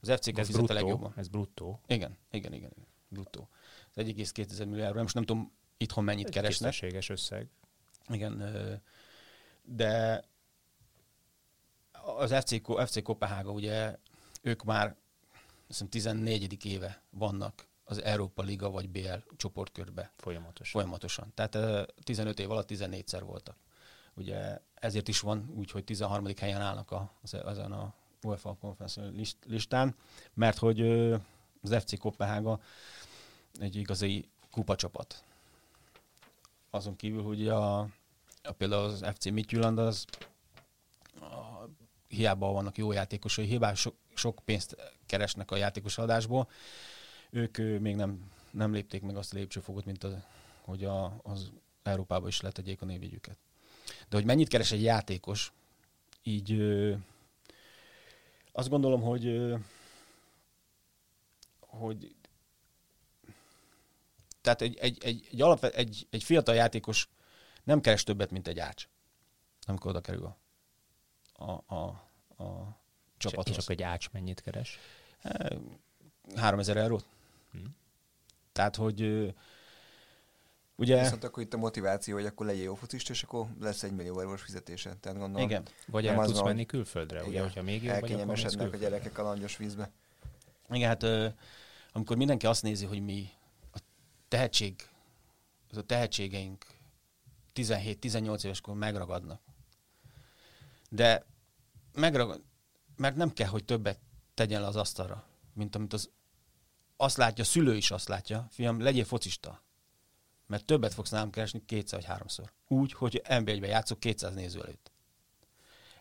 Az 0.00 0.10
FC 0.20 0.38
ez 0.38 0.54
a 0.56 0.72
legjobban. 0.72 1.12
ez 1.16 1.28
bruttó. 1.28 1.80
Igen, 1.86 2.16
igen, 2.30 2.52
igen, 2.52 2.70
igen. 2.70 2.86
Bruttó. 3.08 3.48
Ez 3.94 4.06
1,2 4.06 4.66
millió 4.68 4.84
euró. 4.84 5.00
Most 5.00 5.14
nem 5.14 5.24
tudom 5.24 5.52
itthon 5.76 6.04
mennyit 6.04 6.26
Egy 6.26 6.32
keresnek. 6.32 6.70
tisztességes 6.70 7.08
összeg. 7.08 7.48
Igen, 8.08 8.42
de 9.62 10.24
az 11.92 12.34
FC, 12.44 12.60
FC 12.90 13.02
Kopenhága 13.02 13.50
ugye, 13.50 13.96
ők 14.42 14.62
már 14.64 14.96
hiszem 15.66 15.88
14. 15.88 16.64
éve 16.64 17.02
vannak 17.10 17.66
az 17.84 18.02
Európa 18.02 18.42
Liga 18.42 18.70
vagy 18.70 18.88
BL 18.90 19.14
csoportkörbe 19.36 20.12
Folyamatos. 20.16 20.70
folyamatosan. 20.70 21.32
Tehát 21.34 21.54
ö, 21.54 21.82
15 22.02 22.38
év 22.38 22.50
alatt 22.50 22.68
14-szer 22.70 23.22
voltak. 23.24 23.56
Ugye 24.14 24.58
ezért 24.74 25.08
is 25.08 25.20
van 25.20 25.52
úgy, 25.56 25.70
hogy 25.70 25.84
13. 25.84 26.26
helyen 26.40 26.60
állnak 26.60 26.90
a, 26.90 27.10
az, 27.22 27.34
ezen 27.34 27.72
a 27.72 27.94
UEFA 28.22 28.56
Conference 28.60 29.02
list, 29.02 29.36
listán, 29.46 29.94
mert 30.34 30.58
hogy 30.58 30.80
az 31.62 31.74
FC 31.78 31.98
Kopenhága 31.98 32.60
egy 33.60 33.76
igazi 33.76 34.28
kupacsapat. 34.50 35.24
Azon 36.70 36.96
kívül, 36.96 37.22
hogy 37.22 37.48
a, 37.48 37.78
a 38.42 38.52
például 38.56 38.84
az 38.84 39.04
FC 39.14 39.24
Midtjylland 39.24 39.78
az 39.78 40.04
a, 41.20 41.68
hiába 42.08 42.52
vannak 42.52 42.76
jó 42.76 42.92
játékosai, 42.92 43.46
hiába 43.46 43.74
sok, 43.74 43.94
sok 44.14 44.40
pénzt 44.44 44.76
keresnek 45.06 45.50
a 45.50 45.56
játékos 45.56 45.98
adásból, 45.98 46.48
ők 47.30 47.56
még 47.56 47.94
nem, 47.96 48.30
nem 48.50 48.72
lépték 48.72 49.02
meg 49.02 49.16
azt 49.16 49.32
a 49.34 49.36
lépcsőfokot, 49.36 49.84
mint 49.84 50.04
az, 50.04 50.12
hogy 50.60 50.84
a, 50.84 51.20
az 51.22 51.50
Európába 51.82 52.28
is 52.28 52.40
letegyék 52.40 52.82
a 52.82 52.84
névjegyüket. 52.84 53.36
De 54.08 54.16
hogy 54.16 54.24
mennyit 54.24 54.48
keres 54.48 54.72
egy 54.72 54.82
játékos, 54.82 55.52
így 56.22 56.52
ö, 56.52 56.94
azt 58.52 58.68
gondolom, 58.68 59.00
hogy 59.02 59.26
ö, 59.26 59.56
hogy 61.60 62.14
tehát 64.40 64.60
egy, 64.62 64.76
egy, 64.76 65.04
egy, 65.04 65.28
egy, 65.30 65.42
alap, 65.42 65.64
egy, 65.64 66.06
egy 66.10 66.22
fiatal 66.22 66.54
játékos 66.54 67.08
nem 67.62 67.80
keres 67.80 68.02
többet, 68.02 68.30
mint 68.30 68.48
egy 68.48 68.58
ács, 68.58 68.88
amikor 69.66 69.90
oda 69.90 70.00
kerül 70.00 70.24
a, 70.24 71.44
a, 71.44 71.64
a, 71.66 71.74
a 72.44 72.80
És 73.18 73.30
csapathoz. 73.30 73.58
akkor 73.58 73.70
egy 73.74 73.82
ács 73.82 74.10
mennyit 74.10 74.40
keres? 74.40 74.78
3000 76.34 76.76
eurót. 76.76 77.06
Hm. 77.52 77.58
Tehát, 78.52 78.76
hogy 78.76 79.34
ugye... 80.76 81.00
Viszont 81.00 81.24
akkor 81.24 81.42
itt 81.42 81.54
a 81.54 81.56
motiváció, 81.56 82.14
hogy 82.14 82.26
akkor 82.26 82.46
legyél 82.46 82.62
jó 82.62 82.74
focista, 82.74 83.12
és 83.12 83.22
akkor 83.22 83.46
lesz 83.60 83.82
egy 83.82 83.92
millió 83.92 84.20
eurós 84.20 84.42
fizetése. 84.42 84.96
Tehát 85.00 85.18
gondolom, 85.18 85.48
Igen, 85.48 85.66
Vagy 85.86 86.06
el 86.06 86.24
tudsz 86.24 86.36
van, 86.36 86.44
menni 86.44 86.66
külföldre, 86.66 87.24
ugye, 87.24 87.42
hogyha 87.42 87.62
még 87.62 87.82
jobb 87.82 88.00
vagy, 88.00 88.12
akkor 88.12 88.74
a 88.74 88.76
gyerekek 88.76 89.18
a 89.18 89.22
langyos 89.22 89.56
vízbe. 89.56 89.90
igen, 90.70 90.88
hát 90.88 91.02
ö, 91.02 91.28
amikor 91.92 92.16
mindenki 92.16 92.46
azt 92.46 92.62
nézi, 92.62 92.84
hogy 92.84 93.04
mi 93.04 93.28
a 93.72 93.78
tehetség, 94.28 94.88
az 95.70 95.76
a 95.76 95.82
tehetségeink 95.82 96.64
17-18 97.54 98.44
éveskor 98.44 98.74
megragadnak. 98.74 99.40
De 100.90 101.26
megragad, 101.92 102.42
mert 102.96 103.16
nem 103.16 103.32
kell, 103.32 103.48
hogy 103.48 103.64
többet 103.64 103.98
tegyen 104.34 104.60
le 104.60 104.66
az 104.66 104.76
asztalra, 104.76 105.26
mint 105.52 105.74
amit 105.74 105.92
az 105.92 106.10
azt 106.96 107.16
látja, 107.16 107.44
a 107.44 107.46
szülő 107.46 107.76
is 107.76 107.90
azt 107.90 108.08
látja, 108.08 108.46
fiam, 108.50 108.80
legyél 108.80 109.04
focista. 109.04 109.62
Mert 110.46 110.64
többet 110.64 110.94
fogsz 110.94 111.10
nálam 111.10 111.30
keresni 111.30 111.64
kétszer 111.64 111.98
vagy 111.98 112.08
háromszor. 112.08 112.52
Úgy, 112.68 112.92
hogy 112.92 113.22
NB1-ben 113.24 113.70
játszok 113.70 114.00
200 114.00 114.34
néző 114.34 114.60
előtt. 114.60 114.92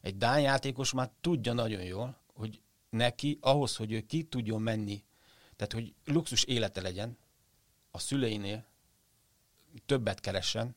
Egy 0.01 0.17
Dán 0.17 0.41
játékos 0.41 0.93
már 0.93 1.11
tudja 1.21 1.53
nagyon 1.53 1.83
jól, 1.83 2.17
hogy 2.33 2.61
neki 2.89 3.37
ahhoz, 3.41 3.75
hogy 3.75 3.91
ő 3.91 4.01
ki 4.01 4.23
tudjon 4.23 4.61
menni, 4.61 5.03
tehát 5.55 5.73
hogy 5.73 5.93
luxus 6.05 6.43
élete 6.43 6.81
legyen, 6.81 7.17
a 7.91 7.99
szüleinél 7.99 8.65
többet 9.85 10.19
keressen, 10.19 10.75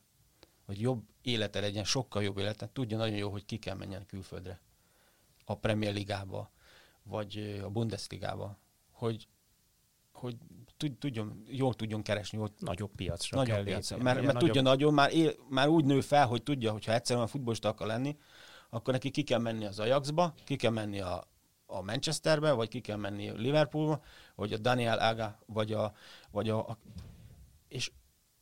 hogy 0.65 0.81
jobb 0.81 1.03
élete 1.21 1.59
legyen, 1.59 1.83
sokkal 1.83 2.23
jobb 2.23 2.37
élete, 2.37 2.69
tudja 2.73 2.97
nagyon 2.97 3.17
jó, 3.17 3.29
hogy 3.29 3.45
ki 3.45 3.57
kell 3.57 3.75
menjen 3.75 4.05
külföldre. 4.05 4.59
A 5.45 5.55
Premier 5.55 5.93
Ligába, 5.93 6.51
vagy 7.03 7.59
a 7.63 7.69
Bundesligába, 7.69 8.57
hogy, 8.91 9.27
hogy 10.11 10.37
tudjon, 10.77 11.43
jól 11.47 11.73
tudjon 11.73 12.01
keresni, 12.01 12.37
jól 12.37 12.53
Nagyobb 12.59 12.91
piacra 12.95 13.37
nagyobb 13.37 13.55
kell 13.55 13.63
piacra. 13.63 13.95
lépni. 13.95 14.11
Mert, 14.11 14.25
mert 14.25 14.37
tudja 14.37 14.61
nagyon, 14.61 14.93
már, 14.93 15.13
él, 15.13 15.33
már 15.49 15.67
úgy 15.67 15.85
nő 15.85 16.01
fel, 16.01 16.27
hogy 16.27 16.43
tudja, 16.43 16.71
hogy 16.71 16.85
ha 16.85 16.93
egyszerűen 16.93 17.27
futballista 17.27 17.69
akar 17.69 17.87
lenni, 17.87 18.17
akkor 18.69 18.93
neki 18.93 19.11
ki 19.11 19.23
kell 19.23 19.39
menni 19.39 19.65
az 19.65 19.79
Ajaxba, 19.79 20.33
ki 20.43 20.55
kell 20.55 20.71
menni 20.71 20.99
a, 20.99 21.27
a 21.65 21.81
Manchesterbe, 21.81 22.51
vagy 22.51 22.69
ki 22.69 22.81
kell 22.81 22.97
menni 22.97 23.29
Liverpoolba, 23.29 24.03
vagy 24.35 24.53
a 24.53 24.57
Daniel 24.57 24.99
Aga, 24.99 25.39
vagy 25.45 25.73
a, 25.73 25.93
vagy 26.31 26.49
a, 26.49 26.67
a 26.67 26.77
és 27.67 27.91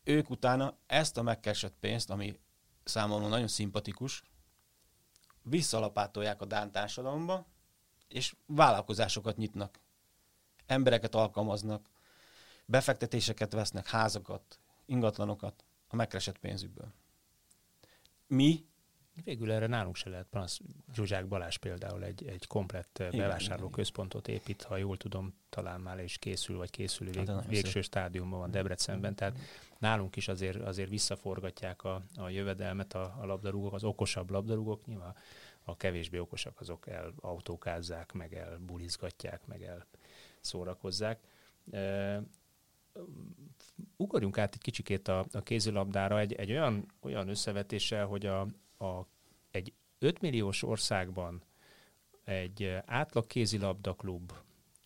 ők 0.04 0.30
utána 0.30 0.78
ezt 0.88 1.18
a 1.18 1.22
megkeresett 1.22 1.76
pénzt, 1.80 2.10
ami 2.10 2.40
számomra 2.84 3.28
nagyon 3.28 3.48
szimpatikus, 3.48 4.24
visszalapátolják 5.44 6.42
a 6.42 6.46
Dán 6.46 6.72
társadalomba, 6.72 7.46
és 8.08 8.36
vállalkozásokat 8.46 9.38
nyitnak. 9.38 9.80
Embereket 10.66 11.16
alkalmaznak, 11.16 11.90
befektetéseket 12.66 13.54
vesznek, 13.54 13.88
házakat, 13.88 14.60
ingatlanokat 14.86 15.64
a 15.88 15.96
megkeresett 15.96 16.38
pénzükből. 16.38 16.92
Mi 18.28 18.66
Végül 19.24 19.52
erre 19.52 19.68
nálunk 19.68 19.96
se 19.96 20.10
lehet 20.10 20.28
panasz. 20.30 20.60
Zsuzsák 20.94 21.28
Balázs 21.28 21.58
például 21.58 22.04
egy, 22.04 22.26
egy 22.28 22.48
komplett 22.48 23.04
bevásárlóközpontot 23.12 24.28
épít, 24.28 24.64
ha 24.64 24.78
jól 24.78 24.98
tudom, 24.98 25.34
talán 25.50 25.82
már 25.82 26.04
is 26.04 26.18
készül, 26.18 26.58
vagy 26.58 26.70
készülő 26.70 27.08
Hát, 27.08 27.18
vég, 27.18 27.26
nagyon 27.26 27.50
végső 27.50 27.82
stádiumban 27.82 28.40
van 28.40 28.52
Debrecenben, 28.52 29.16
tehát 29.16 29.38
nálunk 29.78 30.16
is 30.16 30.28
azért, 30.28 30.62
azért 30.62 30.90
visszaforgatják 30.90 31.84
a, 31.84 32.02
a 32.16 32.30
jövedelmet 32.30 32.94
a, 32.94 33.16
a 33.20 33.26
labdarúgók, 33.26 33.74
az 33.74 33.84
okosabb 33.84 34.30
labdarúgók, 34.30 34.86
nyilván 34.86 35.16
a 35.64 35.78
kevésbé 35.78 36.18
okosak 36.18 36.60
azok 36.60 36.88
elautókázzák, 36.88 38.12
meg 38.12 38.34
elbulizgatják, 38.34 39.46
meg 39.46 39.62
el 39.64 39.86
szórakozzák. 40.42 41.20
E, 41.72 42.22
ugorjunk 43.98 44.38
át 44.38 44.54
egy 44.54 44.62
kicsikét 44.62 45.08
a, 45.08 45.26
a 45.32 45.42
kézilabdára 45.42 46.20
egy, 46.20 46.34
egy 46.34 46.52
olyan, 46.52 46.86
olyan 47.02 47.28
összevetéssel, 47.28 48.06
hogy 48.06 48.26
a, 48.26 48.42
a, 48.78 49.08
egy 49.52 49.74
5 50.00 50.22
milliós 50.22 50.64
országban 50.64 51.44
egy 52.24 52.78
átlag 52.86 53.28
kézilabda 53.28 53.94
klub, 53.94 54.32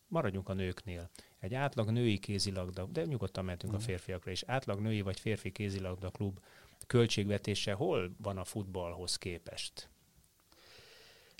maradjunk 0.07 0.49
a 0.49 0.53
nőknél, 0.53 1.09
egy 1.39 1.53
átlag 1.53 1.89
női 1.89 2.17
kézilabda, 2.17 2.85
de 2.85 3.05
nyugodtan 3.05 3.45
mehetünk 3.45 3.73
a 3.73 3.79
férfiakra 3.79 4.31
is, 4.31 4.43
átlag 4.43 4.79
női 4.79 5.01
vagy 5.01 5.19
férfi 5.19 5.51
kézilabda 5.51 6.09
klub 6.09 6.39
költségvetése 6.87 7.73
hol 7.73 8.11
van 8.21 8.37
a 8.37 8.43
futballhoz 8.43 9.15
képest? 9.15 9.89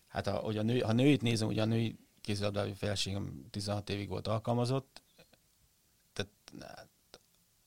Hát 0.08 0.28
a, 0.28 0.36
hogy 0.36 0.58
a 0.58 0.62
nő, 0.62 0.80
ha 0.80 0.94
nőit 0.94 1.22
nézem, 1.22 1.48
ugye 1.48 1.62
a 1.62 1.66
női 1.66 1.96
kézilabdai 2.22 2.74
feleségem 2.74 3.46
16 3.50 3.90
évig 3.90 4.10
volt 4.10 4.28
alkalmazott, 4.28 5.02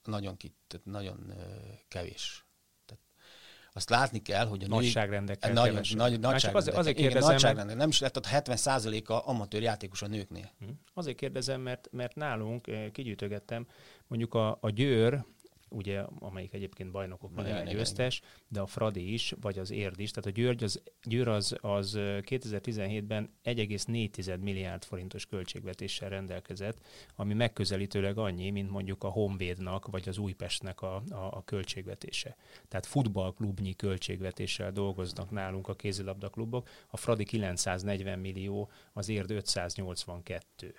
nagyon, 0.04 0.36
ki, 0.36 0.54
tehát 0.66 0.86
nagyon 0.86 1.32
kevés. 1.88 2.46
Tehát 2.86 3.02
azt 3.72 3.90
látni 3.90 4.22
kell, 4.22 4.46
hogy 4.46 4.64
a. 4.64 4.66
Nagyságrendekkel 4.66 5.52
Nagyon, 5.52 5.72
kevesebb. 5.72 5.96
nagy, 5.98 6.20
Már 6.20 6.40
csak 6.40 6.54
azért, 6.54 6.76
azért 6.76 6.98
Igen, 6.98 7.10
kérdezem, 7.10 7.30
mert, 7.30 7.42
nagyságrendek. 7.42 7.76
Nem 7.76 7.88
is 7.88 8.00
lett, 8.00 8.12
tehát 8.12 8.48
70%-a 8.48 9.28
amatőr 9.28 9.62
játékos 9.62 10.02
a 10.02 10.06
nőknél. 10.06 10.50
Hm. 10.58 10.68
azért 10.94 11.16
kérdezem, 11.16 11.60
mert, 11.60 11.88
mert 11.90 12.14
nálunk 12.14 12.70
kigyűjtögettem, 12.92 13.66
mondjuk 14.06 14.34
a, 14.34 14.58
a 14.60 14.70
Győr, 14.70 15.24
ugye, 15.72 16.00
amelyik 16.18 16.52
egyébként 16.52 16.90
bajnokokban 16.90 17.46
Igen, 17.46 17.64
győztes, 17.64 18.20
de 18.48 18.60
a 18.60 18.66
Fradi 18.66 19.12
is, 19.12 19.34
vagy 19.40 19.58
az 19.58 19.70
Érd 19.70 20.00
is, 20.00 20.10
tehát 20.10 20.30
a 20.30 20.40
Győr 20.40 20.62
az, 20.62 20.82
Győr 21.02 21.28
az, 21.28 21.56
az 21.60 21.94
eh, 21.94 22.18
2017-ben 22.20 23.30
1,4 23.44 24.40
milliárd 24.40 24.84
forintos 24.84 25.26
költségvetéssel 25.26 26.08
rendelkezett, 26.08 26.78
ami 27.16 27.34
megközelítőleg 27.34 28.18
annyi, 28.18 28.50
mint 28.50 28.70
mondjuk 28.70 29.04
a 29.04 29.08
Honvédnak, 29.08 29.86
vagy 29.86 30.08
az 30.08 30.18
Újpestnek 30.18 30.82
a, 30.82 30.94
a, 31.10 31.14
a 31.14 31.42
költségvetése. 31.44 32.36
Tehát 32.68 32.86
futballklubnyi 32.86 33.76
költségvetéssel 33.76 34.72
dolgoznak 34.72 35.30
nálunk 35.30 35.68
a 35.68 35.74
kézilabda 35.74 36.28
klubok, 36.28 36.68
a 36.90 36.96
Fradi 36.96 37.24
940 37.24 38.18
millió, 38.18 38.70
az 38.92 39.08
Érd 39.08 39.30
582. 39.30 40.74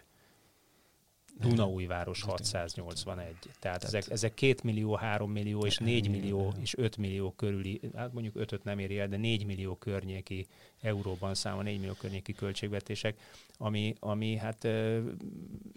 Dunaújváros 1.39 2.21
681. 2.21 3.35
Tehát 3.59 3.83
ezek, 3.83 4.09
ezek 4.09 4.33
2 4.33 4.55
millió, 4.63 4.95
3 4.95 5.31
millió 5.31 5.65
és 5.65 5.77
4 5.77 6.09
millió 6.09 6.53
és 6.61 6.77
5 6.77 6.97
millió 6.97 7.31
körüli, 7.31 7.81
hát 7.95 8.13
mondjuk 8.13 8.35
5 8.35 8.63
nem 8.63 8.79
éri 8.79 8.99
el, 8.99 9.07
de 9.07 9.17
4 9.17 9.45
millió 9.45 9.75
környéki 9.75 10.47
euróban 10.81 11.35
számol, 11.35 11.63
4 11.63 11.79
millió 11.79 11.93
környéki 11.93 12.33
költségvetések, 12.33 13.19
ami, 13.57 13.95
ami 13.99 14.35
hát 14.35 14.63
ö, 14.63 15.01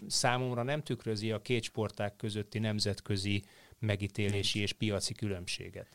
számomra 0.07 0.63
nem 0.63 0.83
tükrözi 0.83 1.31
a 1.31 1.41
két 1.41 1.63
sporták 1.63 2.15
közötti 2.15 2.59
nemzetközi 2.59 3.43
megítélési 3.79 4.59
és 4.59 4.73
piaci 4.73 5.13
különbséget. 5.13 5.87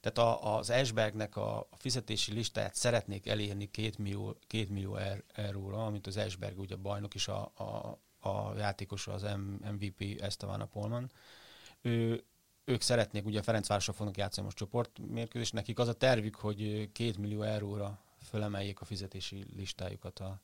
Tehát 0.00 0.18
a, 0.18 0.56
az 0.56 0.70
Esbergnek 0.70 1.36
a, 1.36 1.58
a 1.58 1.76
fizetési 1.78 2.32
listáját 2.32 2.74
szeretnék 2.74 3.26
elérni 3.26 3.70
2 3.70 3.90
millió, 3.98 4.36
2 4.46 4.66
millió 4.70 4.96
er, 4.96 5.22
euróra, 5.34 5.86
amit 5.86 6.06
az 6.06 6.16
Esberg 6.16 6.58
ugye 6.58 6.76
bajnok 6.76 7.14
is 7.14 7.28
a, 7.28 7.52
a, 7.56 7.98
a 8.20 8.54
játékosa, 8.56 9.12
az 9.12 9.26
MVP 9.78 10.20
Esteban 10.20 10.60
a 10.60 10.66
Polman. 10.66 11.10
Ő, 11.80 12.24
ők 12.64 12.80
szeretnék, 12.80 13.24
ugye 13.24 13.38
a 13.38 13.42
Ferencvárosra 13.42 13.92
fognak 13.92 14.16
játszani 14.16 14.44
most 14.44 14.56
csoportmérkőzést, 14.58 15.52
nekik 15.52 15.78
az 15.78 15.88
a 15.88 15.92
tervük, 15.92 16.34
hogy 16.34 16.90
2 16.92 17.14
millió 17.18 17.42
euróra 17.42 17.98
fölemeljék 18.22 18.80
a 18.80 18.84
fizetési 18.84 19.46
listájukat. 19.56 20.18
A, 20.18 20.40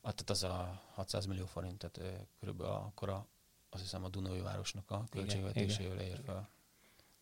a, 0.00 0.12
tehát 0.12 0.30
az 0.30 0.42
a 0.42 0.82
600 0.94 1.26
millió 1.26 1.46
forint, 1.46 1.78
tehát 1.78 2.26
körülbelül 2.40 2.72
akkor 2.72 3.08
a, 3.08 3.26
azt 3.70 3.82
hiszem 3.82 4.04
a 4.04 4.08
Dunai 4.08 4.40
városnak 4.40 4.90
a 4.90 5.04
költségvetésével 5.10 6.00
ér 6.00 6.20
fel. 6.24 6.48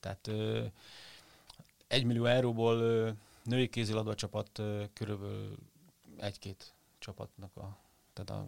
Tehát 0.00 0.26
ö, 0.26 0.66
1 1.86 2.04
millió 2.04 2.24
euróból 2.24 2.76
ö, 2.80 3.10
női 3.42 3.68
kézilabda 3.68 4.14
csapat 4.14 4.58
ö, 4.58 4.84
körülbelül 4.92 5.56
egy-két 6.16 6.74
csapatnak 6.98 7.56
a, 7.56 7.78
tehát 8.12 8.30
a 8.30 8.46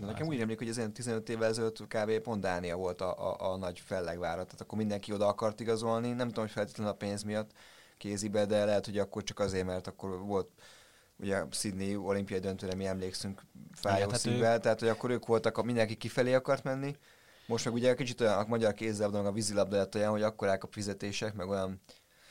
De 0.00 0.06
nekem 0.06 0.26
úgy 0.26 0.40
emlék, 0.40 0.58
hogy 0.58 0.68
ezen 0.68 0.92
15 0.92 1.28
évvel 1.28 1.48
ezelőtt 1.48 1.86
kb. 1.86 2.18
pont 2.18 2.40
Dánia 2.40 2.76
volt 2.76 3.00
a, 3.00 3.30
a, 3.30 3.52
a 3.52 3.56
nagy 3.56 3.80
fellegvárat, 3.80 4.44
tehát 4.44 4.60
akkor 4.60 4.78
mindenki 4.78 5.12
oda 5.12 5.26
akart 5.26 5.60
igazolni, 5.60 6.12
nem 6.12 6.28
tudom, 6.28 6.44
hogy 6.44 6.52
feltétlenül 6.52 6.92
a 6.92 6.96
pénz 6.96 7.22
miatt 7.22 7.50
kézibe, 7.98 8.46
de 8.46 8.64
lehet, 8.64 8.84
hogy 8.84 8.98
akkor 8.98 9.22
csak 9.22 9.38
azért, 9.38 9.66
mert 9.66 9.86
akkor 9.86 10.18
volt 10.18 10.48
ugye 11.18 11.44
Sydney 11.50 11.96
olimpiai 11.96 12.40
döntőre 12.40 12.74
mi 12.74 12.86
emlékszünk 12.86 13.42
fájó 13.72 13.96
Igen, 13.96 14.10
hát 14.10 14.20
szívvel, 14.20 14.60
tehát 14.60 14.80
hogy 14.80 14.88
akkor 14.88 15.10
ők 15.10 15.26
voltak, 15.26 15.58
a, 15.58 15.62
mindenki 15.62 15.94
kifelé 15.94 16.34
akart 16.34 16.64
menni, 16.64 16.96
most 17.46 17.64
meg 17.64 17.74
ugye 17.74 17.94
kicsit 17.94 18.20
olyan 18.20 18.38
a 18.38 18.44
magyar 18.46 18.74
kézilabda, 18.74 19.16
meg 19.16 19.26
a 19.26 19.32
vízilabda 19.32 19.76
lett 19.76 19.94
olyan, 19.94 20.10
hogy 20.10 20.22
akkorák 20.22 20.64
a 20.64 20.68
fizetések, 20.70 21.34
meg 21.34 21.48
olyan 21.48 21.80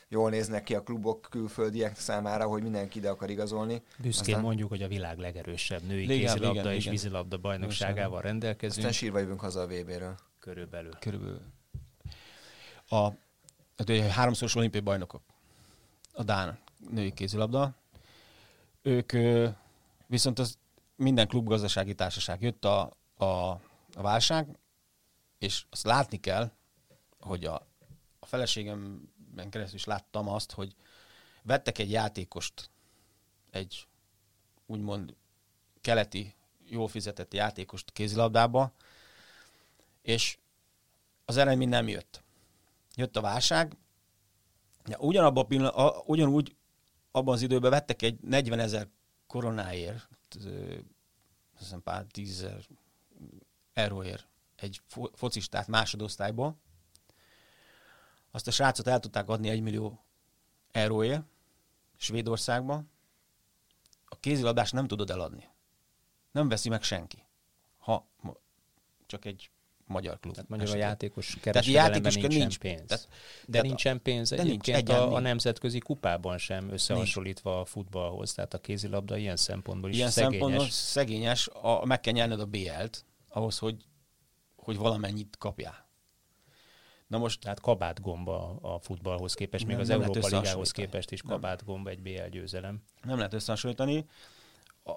jól 0.09 0.29
néznek 0.29 0.63
ki 0.63 0.75
a 0.75 0.83
klubok 0.83 1.27
külföldiek 1.29 1.97
számára, 1.97 2.47
hogy 2.47 2.61
mindenki 2.61 2.97
ide 2.97 3.09
akar 3.09 3.29
igazolni. 3.29 3.81
Büszkén 3.97 4.21
Aztán- 4.25 4.41
mondjuk, 4.41 4.69
hogy 4.69 4.81
a 4.81 4.87
világ 4.87 5.17
legerősebb 5.17 5.81
női 5.81 6.03
Igen, 6.03 6.17
kézilabda 6.17 6.59
igen, 6.59 6.73
és 6.73 6.79
igen. 6.79 6.91
vízilabda 6.91 7.37
bajnokságával 7.37 8.21
rendelkezünk. 8.21 8.77
Aztán 8.77 8.91
sírva 8.91 9.19
jövünk 9.19 9.39
haza 9.39 9.61
a 9.61 9.67
VB-ről. 9.67 10.15
Körülbelül. 10.39 10.91
körülbelül. 10.99 11.41
A, 12.87 13.03
hát 13.77 13.89
ugye 13.89 14.03
háromszoros 14.03 14.55
olimpiai 14.55 14.83
bajnokok. 14.83 15.21
A 16.13 16.23
Dán 16.23 16.59
női 16.89 17.13
kézilabda. 17.13 17.75
Ők 18.81 19.11
viszont 20.07 20.39
az 20.39 20.57
minden 20.95 21.27
klubgazdasági 21.27 21.95
társaság 21.95 22.41
jött 22.41 22.65
a, 22.65 22.81
a, 23.17 23.25
a 23.93 24.01
válság, 24.01 24.47
és 25.37 25.65
azt 25.69 25.85
látni 25.85 26.19
kell, 26.19 26.51
hogy 27.19 27.45
a, 27.45 27.67
a 28.19 28.25
feleségemben 29.39 29.49
keresztül 29.49 29.77
is 29.77 29.85
láttam 29.85 30.27
azt, 30.27 30.51
hogy 30.51 30.75
vettek 31.43 31.77
egy 31.77 31.91
játékost, 31.91 32.69
egy 33.51 33.87
úgymond 34.65 35.15
keleti, 35.81 36.35
jól 36.65 36.87
fizetett 36.87 37.33
játékost 37.33 37.91
kézilabdába, 37.91 38.73
és 40.01 40.37
az 41.25 41.37
eredmény 41.37 41.69
nem 41.69 41.87
jött. 41.87 42.23
Jött 42.95 43.15
a 43.15 43.21
válság, 43.21 43.77
ugyanabban 44.97 45.43
a 45.43 45.47
pillanat, 45.47 45.75
a, 45.75 46.03
ugyanúgy 46.05 46.55
abban 47.11 47.33
az 47.33 47.41
időben 47.41 47.71
vettek 47.71 48.01
egy 48.01 48.19
40 48.21 48.59
ezer 48.59 48.87
koronáért, 49.27 50.07
hiszem 51.57 51.83
pár 51.83 52.05
tízezer 52.05 52.65
euróért 53.73 54.27
egy 54.55 54.81
fo- 54.87 55.17
focistát 55.17 55.67
másodosztályból. 55.67 56.57
Azt 58.31 58.47
a 58.47 58.51
srácot 58.51 58.87
el 58.87 58.99
tudták 58.99 59.29
adni 59.29 59.49
egy 59.49 59.61
millió 59.61 60.03
euróért 60.71 61.23
Svédországba. 61.97 62.83
A 64.05 64.15
kézilabdást 64.19 64.73
nem 64.73 64.87
tudod 64.87 65.09
eladni. 65.09 65.47
Nem 66.31 66.49
veszi 66.49 66.69
meg 66.69 66.83
senki. 66.83 67.23
Ha 67.77 68.07
csak 69.05 69.25
egy 69.25 69.51
magyar 69.89 70.19
klub. 70.19 70.33
Tehát 70.33 70.49
mondjuk 70.49 70.71
a 70.71 70.75
játékos 70.75 71.37
kereskedelemben 71.41 72.01
nincsen 72.01 72.37
nincs 72.39 72.57
pénz. 72.57 72.87
Tehát, 72.87 73.07
de 73.45 73.51
tehát 73.51 73.67
nincsen 73.67 74.01
pénz 74.01 74.29
de 74.29 74.35
nincs 74.35 74.47
egyébként 74.47 74.77
a, 74.77 74.79
egyáltalán 74.79 75.07
a 75.07 75.13
nincs. 75.13 75.23
nemzetközi 75.23 75.79
kupában 75.79 76.37
sem 76.37 76.69
összehasonlítva 76.71 77.59
a 77.59 77.65
futballhoz. 77.65 78.33
Tehát 78.33 78.53
a 78.53 78.57
kézilabda 78.59 79.17
ilyen 79.17 79.35
szempontból 79.35 79.89
is 79.89 79.95
Ilyen 79.95 80.09
szegényes. 80.09 80.39
szempontból 80.39 80.69
szegényes, 80.69 81.47
a, 81.47 81.85
meg 81.85 81.99
kell 81.99 82.13
nyerned 82.13 82.39
a 82.39 82.45
BL-t, 82.45 83.05
ahhoz, 83.29 83.57
hogy, 83.57 83.85
hogy 84.55 84.77
valamennyit 84.77 85.35
kapjál. 85.37 85.88
Na 87.09 87.17
most 87.17 87.39
Tehát 87.39 87.59
kabátgomba 87.59 88.57
a 88.61 88.79
futballhoz 88.79 89.33
képest, 89.33 89.65
még 89.65 89.71
Nem- 89.71 89.81
az 89.81 89.87
nem 89.87 90.01
Európa 90.01 90.27
Ligához 90.27 90.71
képest 90.71 91.11
is 91.11 91.21
Nem. 91.21 91.31
kabátgomba 91.31 91.89
egy 91.89 92.01
BL 92.01 92.27
győzelem. 92.29 92.83
nem 93.01 93.17
lehet 93.17 93.33
összehasonlítani. 93.33 94.05
A, 94.83 94.91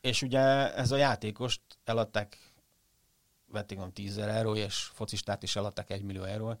és 0.00 0.22
ugye 0.22 0.74
ez 0.74 0.90
a 0.90 0.96
játékost 0.96 1.60
eladták, 1.84 2.52
vették 3.46 3.78
van 3.78 3.92
10 3.92 4.18
euró, 4.18 4.54
és 4.54 4.74
focistát 4.76 5.42
is 5.42 5.56
eladták 5.56 5.90
1 5.90 6.02
millió 6.02 6.22
euró. 6.22 6.58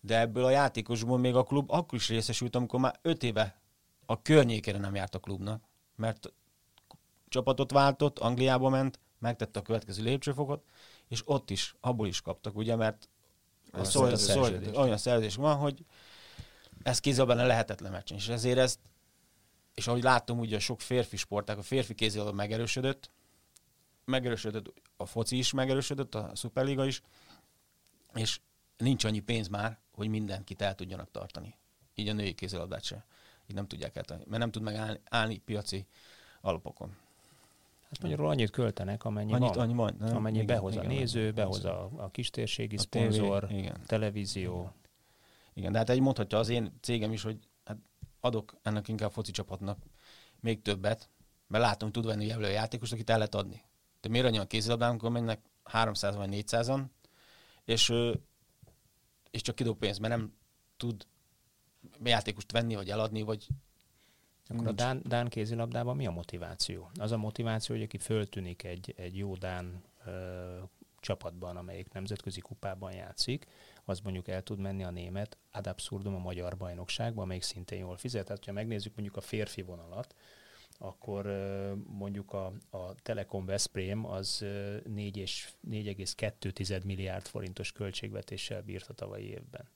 De 0.00 0.18
ebből 0.18 0.44
a 0.44 0.50
játékosból 0.50 1.18
még 1.18 1.34
a 1.34 1.42
klub 1.42 1.70
akkor 1.70 1.98
is 1.98 2.08
részesült, 2.08 2.56
amikor 2.56 2.80
már 2.80 2.98
5 3.02 3.22
éve 3.22 3.60
a 4.06 4.22
környékére 4.22 4.78
nem 4.78 4.94
járt 4.94 5.14
a 5.14 5.18
klubnak, 5.18 5.64
mert 5.96 6.32
csapatot 7.28 7.70
váltott, 7.70 8.18
Angliába 8.18 8.68
ment, 8.68 8.98
megtette 9.18 9.58
a 9.58 9.62
következő 9.62 10.02
lépcsőfokot, 10.02 10.64
és 11.08 11.22
ott 11.24 11.50
is, 11.50 11.74
abból 11.80 12.06
is 12.06 12.20
kaptak, 12.20 12.56
ugye, 12.56 12.76
mert 12.76 13.08
Olyan 13.76 13.90
szól, 13.90 14.16
szól, 14.16 14.44
szerződés. 14.44 14.76
olyan 14.76 14.96
szerződés 14.96 15.34
van, 15.34 15.56
hogy 15.56 15.84
ez 16.82 17.00
kézilabdán 17.00 17.46
lehetetlen 17.46 17.92
meccsen, 17.92 18.16
és 18.16 18.28
ezért 18.28 18.58
ezt, 18.58 18.78
és 19.74 19.86
ahogy 19.86 20.02
látom, 20.02 20.38
ugye 20.38 20.56
a 20.56 20.60
sok 20.60 20.80
férfi 20.80 21.16
sporták, 21.16 21.58
a 21.58 21.62
férfi 21.62 21.94
kézilabda 21.94 22.32
megerősödött, 22.32 23.10
megerősödött, 24.04 24.72
a 24.96 25.06
foci 25.06 25.38
is 25.38 25.52
megerősödött, 25.52 26.14
a 26.14 26.30
szuperliga 26.34 26.84
is, 26.84 27.02
és 28.14 28.40
nincs 28.76 29.04
annyi 29.04 29.20
pénz 29.20 29.48
már, 29.48 29.78
hogy 29.92 30.08
mindenkit 30.08 30.62
el 30.62 30.74
tudjanak 30.74 31.10
tartani. 31.10 31.54
Így 31.94 32.08
a 32.08 32.12
női 32.12 32.34
kézilabdát 32.34 32.82
se. 32.82 33.06
Így 33.46 33.56
nem 33.56 33.66
tudják 33.66 33.96
eltartani, 33.96 34.28
mert 34.28 34.40
nem 34.40 34.50
tud 34.50 34.62
megállni 34.62 35.00
állni 35.04 35.38
piaci 35.38 35.86
alapokon. 36.40 36.96
Hát 37.90 38.02
magyarul 38.02 38.28
annyit 38.28 38.50
költenek, 38.50 39.04
amennyi 39.04 39.32
Annyit, 39.32 39.54
van. 39.54 39.58
annyi 39.64 39.74
van. 39.74 39.96
Nem? 39.98 40.16
Amennyi 40.16 40.36
Igen, 40.36 40.46
behoz 40.46 40.76
a 40.76 40.82
igen, 40.82 40.94
néző, 40.94 41.20
igen. 41.20 41.34
behoz 41.34 41.64
a, 41.64 41.90
a 41.96 42.10
kistérségi 42.10 42.76
A 42.76 42.80
szponzor, 42.80 43.46
tévé, 43.46 43.58
igen. 43.60 43.80
televízió. 43.86 44.72
Igen, 45.54 45.72
de 45.72 45.78
hát 45.78 45.90
egy 45.90 46.00
mondhatja 46.00 46.38
az 46.38 46.48
én 46.48 46.78
cégem 46.80 47.12
is, 47.12 47.22
hogy 47.22 47.38
hát 47.64 47.76
adok 48.20 48.56
ennek 48.62 48.88
inkább 48.88 49.10
foci 49.10 49.30
csapatnak 49.30 49.78
még 50.40 50.62
többet, 50.62 51.10
mert 51.46 51.64
látom, 51.64 51.90
hogy 51.92 52.02
tud 52.02 52.10
venni 52.10 52.26
jelölő 52.26 52.50
játékost, 52.50 52.92
akit 52.92 53.10
el 53.10 53.16
lehet 53.16 53.34
adni. 53.34 53.62
De 54.00 54.08
miért 54.08 54.26
annyi 54.26 54.38
a 54.38 54.46
kézilabdán, 54.46 54.90
amikor 54.90 55.10
mennek 55.10 55.40
300 55.64 56.16
vagy 56.16 56.28
400-an, 56.32 56.82
és, 57.64 57.92
és 59.30 59.42
csak 59.42 59.54
kidob 59.54 59.78
pénzt, 59.78 60.00
mert 60.00 60.16
nem 60.16 60.32
tud 60.76 61.06
játékost 62.04 62.52
venni, 62.52 62.74
vagy 62.74 62.90
eladni, 62.90 63.22
vagy 63.22 63.46
Akkor 64.48 64.66
a. 64.66 64.72
Dán, 64.72 65.02
Dán 65.04 65.28
kézilabdában 65.28 65.96
mi 65.96 66.06
a 66.06 66.10
motiváció? 66.10 66.90
Az 66.94 67.12
a 67.12 67.16
motiváció, 67.16 67.74
hogy 67.74 67.84
aki 67.84 67.98
föltűnik 67.98 68.64
egy, 68.64 68.94
egy 68.96 69.16
jó 69.16 69.34
Dán 69.34 69.82
ö, 70.04 70.58
csapatban, 71.00 71.56
amelyik 71.56 71.92
nemzetközi 71.92 72.40
kupában 72.40 72.92
játszik, 72.92 73.46
az 73.84 74.00
mondjuk 74.00 74.28
el 74.28 74.42
tud 74.42 74.58
menni 74.58 74.84
a 74.84 74.90
német 74.90 75.36
ad 75.52 75.66
absurdum 75.66 76.14
a 76.14 76.18
magyar 76.18 76.56
bajnokságba, 76.56 77.22
amelyik 77.22 77.42
szintén 77.42 77.78
jól 77.78 77.96
fizet. 77.96 78.26
Tehát, 78.26 78.44
ha 78.44 78.52
megnézzük 78.52 78.94
mondjuk 78.94 79.16
a 79.16 79.20
férfi 79.20 79.62
vonalat, 79.62 80.14
akkor 80.78 81.26
mondjuk 81.86 82.32
a, 82.32 82.52
a 82.70 82.94
Telekom 82.94 83.44
Veszprém 83.44 84.06
az 84.06 84.38
4,2 84.42 86.84
milliárd 86.84 87.26
forintos 87.26 87.72
költségvetéssel 87.72 88.62
bírt 88.62 88.88
a 88.88 88.94
tavalyi 88.94 89.28
évben. 89.28 89.68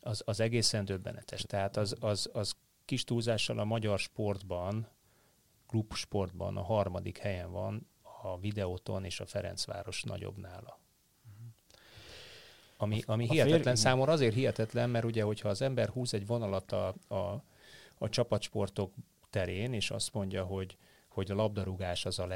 Az, 0.00 0.22
az 0.24 0.40
egészen 0.40 0.84
döbbenetes. 0.84 1.42
Tehát 1.42 1.76
az, 1.76 1.96
az, 2.00 2.30
az 2.32 2.56
kis 2.92 3.04
túlzással 3.04 3.58
a 3.58 3.64
magyar 3.64 3.98
sportban, 3.98 4.88
klubsportban 5.66 6.56
a 6.56 6.62
harmadik 6.62 7.18
helyen 7.18 7.52
van, 7.52 7.88
a 8.22 8.38
Videóton 8.38 9.04
és 9.04 9.20
a 9.20 9.26
Ferencváros 9.26 10.02
nagyobb 10.02 10.38
nála. 10.38 10.78
Ami, 12.76 13.02
ami 13.06 13.28
hihetetlen 13.28 13.62
fér... 13.62 13.76
számomra 13.76 14.12
azért 14.12 14.34
hihetetlen, 14.34 14.90
mert 14.90 15.04
ugye, 15.04 15.22
hogyha 15.22 15.48
az 15.48 15.62
ember 15.62 15.88
húz 15.88 16.14
egy 16.14 16.26
vonalat 16.26 16.72
a, 16.72 16.94
a, 17.08 17.44
a 17.98 18.08
csapatsportok 18.08 18.94
terén, 19.30 19.72
és 19.72 19.90
azt 19.90 20.12
mondja, 20.12 20.44
hogy, 20.44 20.76
hogy 21.08 21.30
a 21.30 21.34
labdarúgás 21.34 22.04
az 22.04 22.18
a 22.18 22.26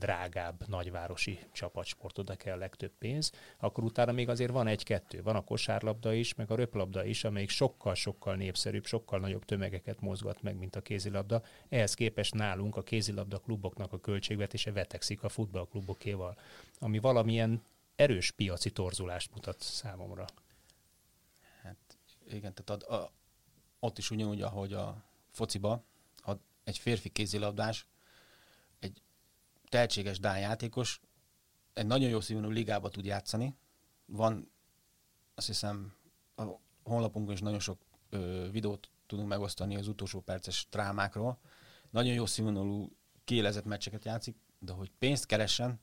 legdrágább 0.00 0.68
nagyvárosi 0.68 1.38
csapatsport, 1.52 2.18
oda 2.18 2.36
kell 2.36 2.58
legtöbb 2.58 2.92
pénz, 2.98 3.32
akkor 3.58 3.84
utána 3.84 4.12
még 4.12 4.28
azért 4.28 4.50
van 4.50 4.66
egy-kettő. 4.66 5.22
Van 5.22 5.36
a 5.36 5.44
kosárlabda 5.44 6.12
is, 6.12 6.34
meg 6.34 6.50
a 6.50 6.54
röplabda 6.54 7.04
is, 7.04 7.24
amelyik 7.24 7.48
sokkal-sokkal 7.48 8.36
népszerűbb, 8.36 8.84
sokkal 8.84 9.18
nagyobb 9.18 9.44
tömegeket 9.44 10.00
mozgat 10.00 10.42
meg, 10.42 10.56
mint 10.56 10.76
a 10.76 10.80
kézilabda. 10.80 11.42
Ehhez 11.68 11.94
képest 11.94 12.34
nálunk 12.34 12.76
a 12.76 12.82
kézilabda 12.82 13.38
kluboknak 13.38 13.92
a 13.92 14.00
költségvetése 14.00 14.72
vetekszik 14.72 15.22
a 15.22 15.28
futballklubokéval, 15.28 16.38
ami 16.78 16.98
valamilyen 16.98 17.62
erős 17.96 18.30
piaci 18.30 18.70
torzulást 18.70 19.34
mutat 19.34 19.60
számomra. 19.60 20.24
Hát 21.62 21.98
igen, 22.30 22.54
tehát 22.54 22.82
a, 22.82 22.94
a, 22.94 23.10
ott 23.78 23.98
is 23.98 24.10
ugyanúgy, 24.10 24.42
ahogy 24.42 24.72
a 24.72 25.04
fociba, 25.30 25.82
a, 26.16 26.32
egy 26.64 26.78
férfi 26.78 27.08
kézilabdás, 27.08 27.86
tehetséges 29.70 30.18
Dán 30.18 30.38
játékos, 30.38 31.00
egy 31.72 31.86
nagyon 31.86 32.08
jó 32.08 32.20
színvonalú 32.20 32.54
ligába 32.54 32.88
tud 32.88 33.04
játszani. 33.04 33.56
Van, 34.06 34.52
azt 35.34 35.46
hiszem, 35.46 35.92
a 36.36 36.42
honlapunkon 36.82 37.32
is 37.32 37.40
nagyon 37.40 37.58
sok 37.58 37.80
ö, 38.10 38.48
videót 38.50 38.90
tudunk 39.06 39.28
megosztani 39.28 39.76
az 39.76 39.88
utolsó 39.88 40.20
perces 40.20 40.66
drámákról. 40.70 41.38
Nagyon 41.90 42.14
jó 42.14 42.26
színvonalú, 42.26 42.92
kiélezett 43.24 43.64
meccseket 43.64 44.04
játszik, 44.04 44.36
de 44.58 44.72
hogy 44.72 44.90
pénzt 44.98 45.26
keressen, 45.26 45.80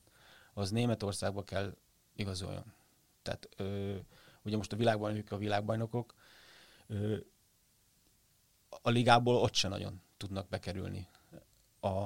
az 0.54 0.72
Németországba 0.72 1.44
kell 1.44 1.78
igazoljon. 2.16 2.74
Tehát 3.22 3.50
ö, 3.56 3.96
ugye 4.42 4.58
most 4.58 4.74
a 4.74 4.76
világbajnokok 4.76 5.32
a 5.32 5.38
világbajnokok, 5.38 6.14
ö, 6.88 7.18
a 8.82 8.90
ligából 8.90 9.36
ott 9.36 9.54
se 9.54 9.68
nagyon 9.68 10.02
tudnak 10.18 10.50
bekerülni 10.50 11.08
a, 11.80 12.06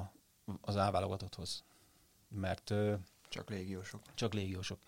az 0.61 0.77
állválogatotthoz. 0.77 1.63
Mert 2.35 2.73
csak 3.29 3.49
légiósok. 3.49 4.01
Csak 4.13 4.33
légiósok. 4.33 4.79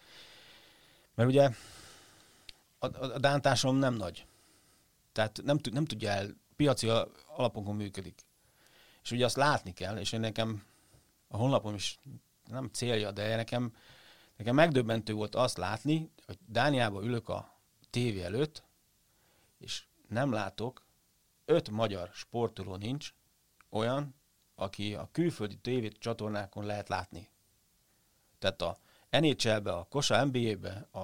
Mert 1.16 1.30
ugye 1.30 1.50
a, 2.80 2.86
a, 2.86 3.04
a 3.14 3.20
dántásom 3.20 3.76
nem 3.76 3.94
nagy. 3.94 4.26
Tehát 5.12 5.42
nem, 5.44 5.60
nem 5.72 5.86
tudja 5.86 6.10
el, 6.10 6.36
piaci 6.56 6.90
alapokon 7.36 7.76
működik. 7.76 8.22
És 9.04 9.12
ugye 9.12 9.26
azt 9.26 9.36
látni 9.36 9.74
kell, 9.74 9.98
és 9.98 10.12
én 10.12 10.20
nekem 10.20 10.64
a 11.28 11.38
honlapom 11.38 11.74
is 11.74 12.00
nem 12.46 12.70
célja, 12.74 13.12
de 13.12 13.36
nekem 13.36 13.74
Nekem 14.36 14.56
megdöbbentő 14.56 15.14
volt 15.14 15.36
azt 15.36 15.58
látni, 15.58 16.12
hogy 16.26 16.38
Dániában 16.46 17.04
ülök 17.04 17.30
a 17.30 17.60
tévé 17.90 18.22
előtt, 18.22 18.64
és 19.58 19.86
nem 20.08 20.32
látok, 20.32 20.86
öt 21.46 21.70
magyar 21.70 22.10
sportoló 22.14 22.76
nincs 22.76 23.14
olyan, 23.70 24.16
aki 24.56 24.96
a 24.96 25.10
külföldi 25.12 25.58
tévé 25.58 25.88
csatornákon 25.88 26.66
lehet 26.66 26.90
látni. 26.90 27.30
Tehát 28.44 28.62
a 28.62 28.78
NHL-be, 29.10 29.72
a 29.72 29.84
Kosa 29.90 30.26
NBA-be, 30.26 30.88
a, 30.92 31.00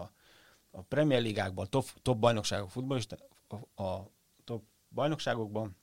a 0.71 0.81
Premier 0.87 1.21
Ligákban, 1.21 1.65
a 1.65 1.67
top, 1.67 1.85
top 2.01 2.17
bajnokságok 2.17 2.69
futballista, 2.69 3.17
a, 3.47 3.83
a 3.83 4.09
top 4.43 4.63
bajnokságokban, 4.89 5.75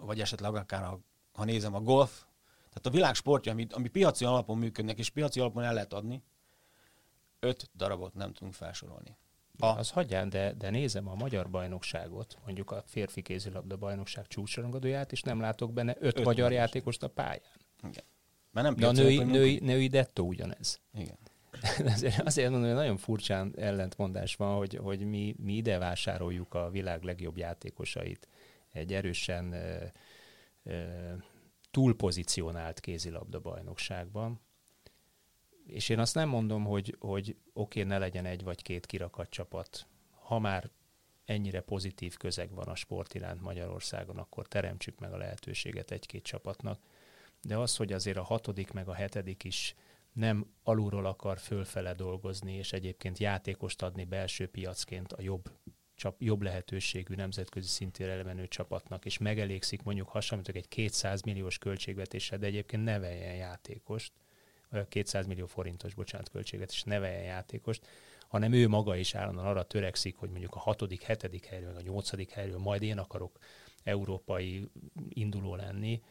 vagy 0.00 0.20
esetleg 0.20 0.54
akár, 0.54 0.82
a, 0.82 0.98
ha 1.32 1.44
nézem, 1.44 1.74
a 1.74 1.80
golf, 1.80 2.24
tehát 2.68 2.86
a 2.86 2.90
világ 2.90 3.14
sportja, 3.14 3.52
ami, 3.52 3.66
ami 3.70 3.88
piaci 3.88 4.24
alapon 4.24 4.58
működnek, 4.58 4.98
és 4.98 5.10
piaci 5.10 5.40
alapon 5.40 5.62
el 5.62 5.74
lehet 5.74 5.92
adni, 5.92 6.22
öt 7.40 7.70
darabot 7.76 8.14
nem 8.14 8.32
tudunk 8.32 8.54
felsorolni. 8.54 9.16
A... 9.58 9.66
Az 9.66 9.90
hagyján, 9.90 10.28
de, 10.28 10.52
de 10.52 10.70
nézem 10.70 11.08
a 11.08 11.14
magyar 11.14 11.50
bajnokságot, 11.50 12.38
mondjuk 12.44 12.70
a 12.70 12.82
férfi 12.86 13.22
kézilabda 13.22 13.76
bajnokság 13.76 14.26
csúcsrangadóját, 14.26 15.12
és 15.12 15.22
nem 15.22 15.40
látok 15.40 15.72
benne 15.72 15.96
öt, 15.98 16.18
öt 16.18 16.24
magyar 16.24 16.52
játékost 16.52 17.02
a 17.02 17.08
pályán. 17.08 17.60
Igen. 17.82 18.04
Mert 18.54 18.66
nem 18.66 18.76
de 18.76 18.86
a 18.86 18.92
női, 18.92 19.18
női, 19.18 19.58
női 19.62 19.86
dettó 19.86 20.26
ugyanez. 20.26 20.80
Igen. 20.94 21.18
azért, 21.94 22.20
azért 22.20 22.50
mondom, 22.50 22.68
hogy 22.68 22.78
nagyon 22.78 22.96
furcsán 22.96 23.54
ellentmondás 23.56 24.34
van, 24.34 24.56
hogy, 24.56 24.74
hogy 24.74 25.00
mi, 25.00 25.34
mi 25.38 25.52
ide 25.52 25.78
vásároljuk 25.78 26.54
a 26.54 26.70
világ 26.70 27.02
legjobb 27.02 27.36
játékosait 27.36 28.28
egy 28.72 28.92
erősen 28.92 29.52
e, 29.52 29.92
e, 30.64 31.16
túlpozícionált 31.70 32.80
kézilabda 32.80 33.40
bajnokságban, 33.40 34.40
és 35.66 35.88
én 35.88 35.98
azt 35.98 36.14
nem 36.14 36.28
mondom, 36.28 36.64
hogy, 36.64 36.96
hogy 36.98 37.36
oké, 37.52 37.80
okay, 37.80 37.92
ne 37.92 37.98
legyen 37.98 38.24
egy 38.24 38.42
vagy 38.42 38.62
két 38.62 38.86
kirakat 38.86 39.30
csapat. 39.30 39.86
Ha 40.10 40.38
már 40.38 40.70
ennyire 41.24 41.60
pozitív 41.60 42.16
közeg 42.16 42.54
van 42.54 42.68
a 42.68 42.74
sport 42.74 43.14
iránt 43.14 43.42
Magyarországon, 43.42 44.16
akkor 44.18 44.48
teremtsük 44.48 44.98
meg 44.98 45.12
a 45.12 45.16
lehetőséget 45.16 45.90
egy-két 45.90 46.22
csapatnak. 46.22 46.78
De 47.44 47.56
az, 47.56 47.76
hogy 47.76 47.92
azért 47.92 48.16
a 48.16 48.22
hatodik 48.22 48.72
meg 48.72 48.88
a 48.88 48.94
hetedik 48.94 49.44
is 49.44 49.74
nem 50.12 50.46
alulról 50.62 51.06
akar 51.06 51.38
fölfele 51.38 51.94
dolgozni, 51.94 52.52
és 52.54 52.72
egyébként 52.72 53.18
játékost 53.18 53.82
adni 53.82 54.04
belső 54.04 54.46
piacként 54.46 55.12
a 55.12 55.22
jobb, 55.22 55.50
csap, 55.94 56.22
jobb 56.22 56.42
lehetőségű 56.42 57.14
nemzetközi 57.14 57.68
szintére 57.68 58.12
elemenő 58.12 58.48
csapatnak, 58.48 59.04
és 59.04 59.18
megelégszik 59.18 59.82
mondjuk 59.82 60.08
hasonlítok 60.08 60.56
egy 60.56 60.68
200 60.68 61.22
milliós 61.22 61.58
költségvetéssel, 61.58 62.38
de 62.38 62.46
egyébként 62.46 62.84
neveljen 62.84 63.34
játékost, 63.34 64.12
200 64.88 65.26
millió 65.26 65.46
forintos, 65.46 65.94
bocsánat, 65.94 66.28
költséget, 66.28 66.70
és 66.70 66.82
neveljen 66.82 67.22
játékost, 67.22 67.86
hanem 68.28 68.52
ő 68.52 68.68
maga 68.68 68.96
is 68.96 69.14
állandóan 69.14 69.46
arra 69.46 69.62
törekszik, 69.62 70.16
hogy 70.16 70.30
mondjuk 70.30 70.54
a 70.54 70.58
hatodik, 70.58 71.02
hetedik 71.02 71.44
helyről, 71.44 71.76
a 71.76 71.80
nyolcadik 71.80 72.30
helyről 72.30 72.58
majd 72.58 72.82
én 72.82 72.98
akarok 72.98 73.38
európai 73.82 74.68
induló 75.08 75.54
lenni. 75.54 76.02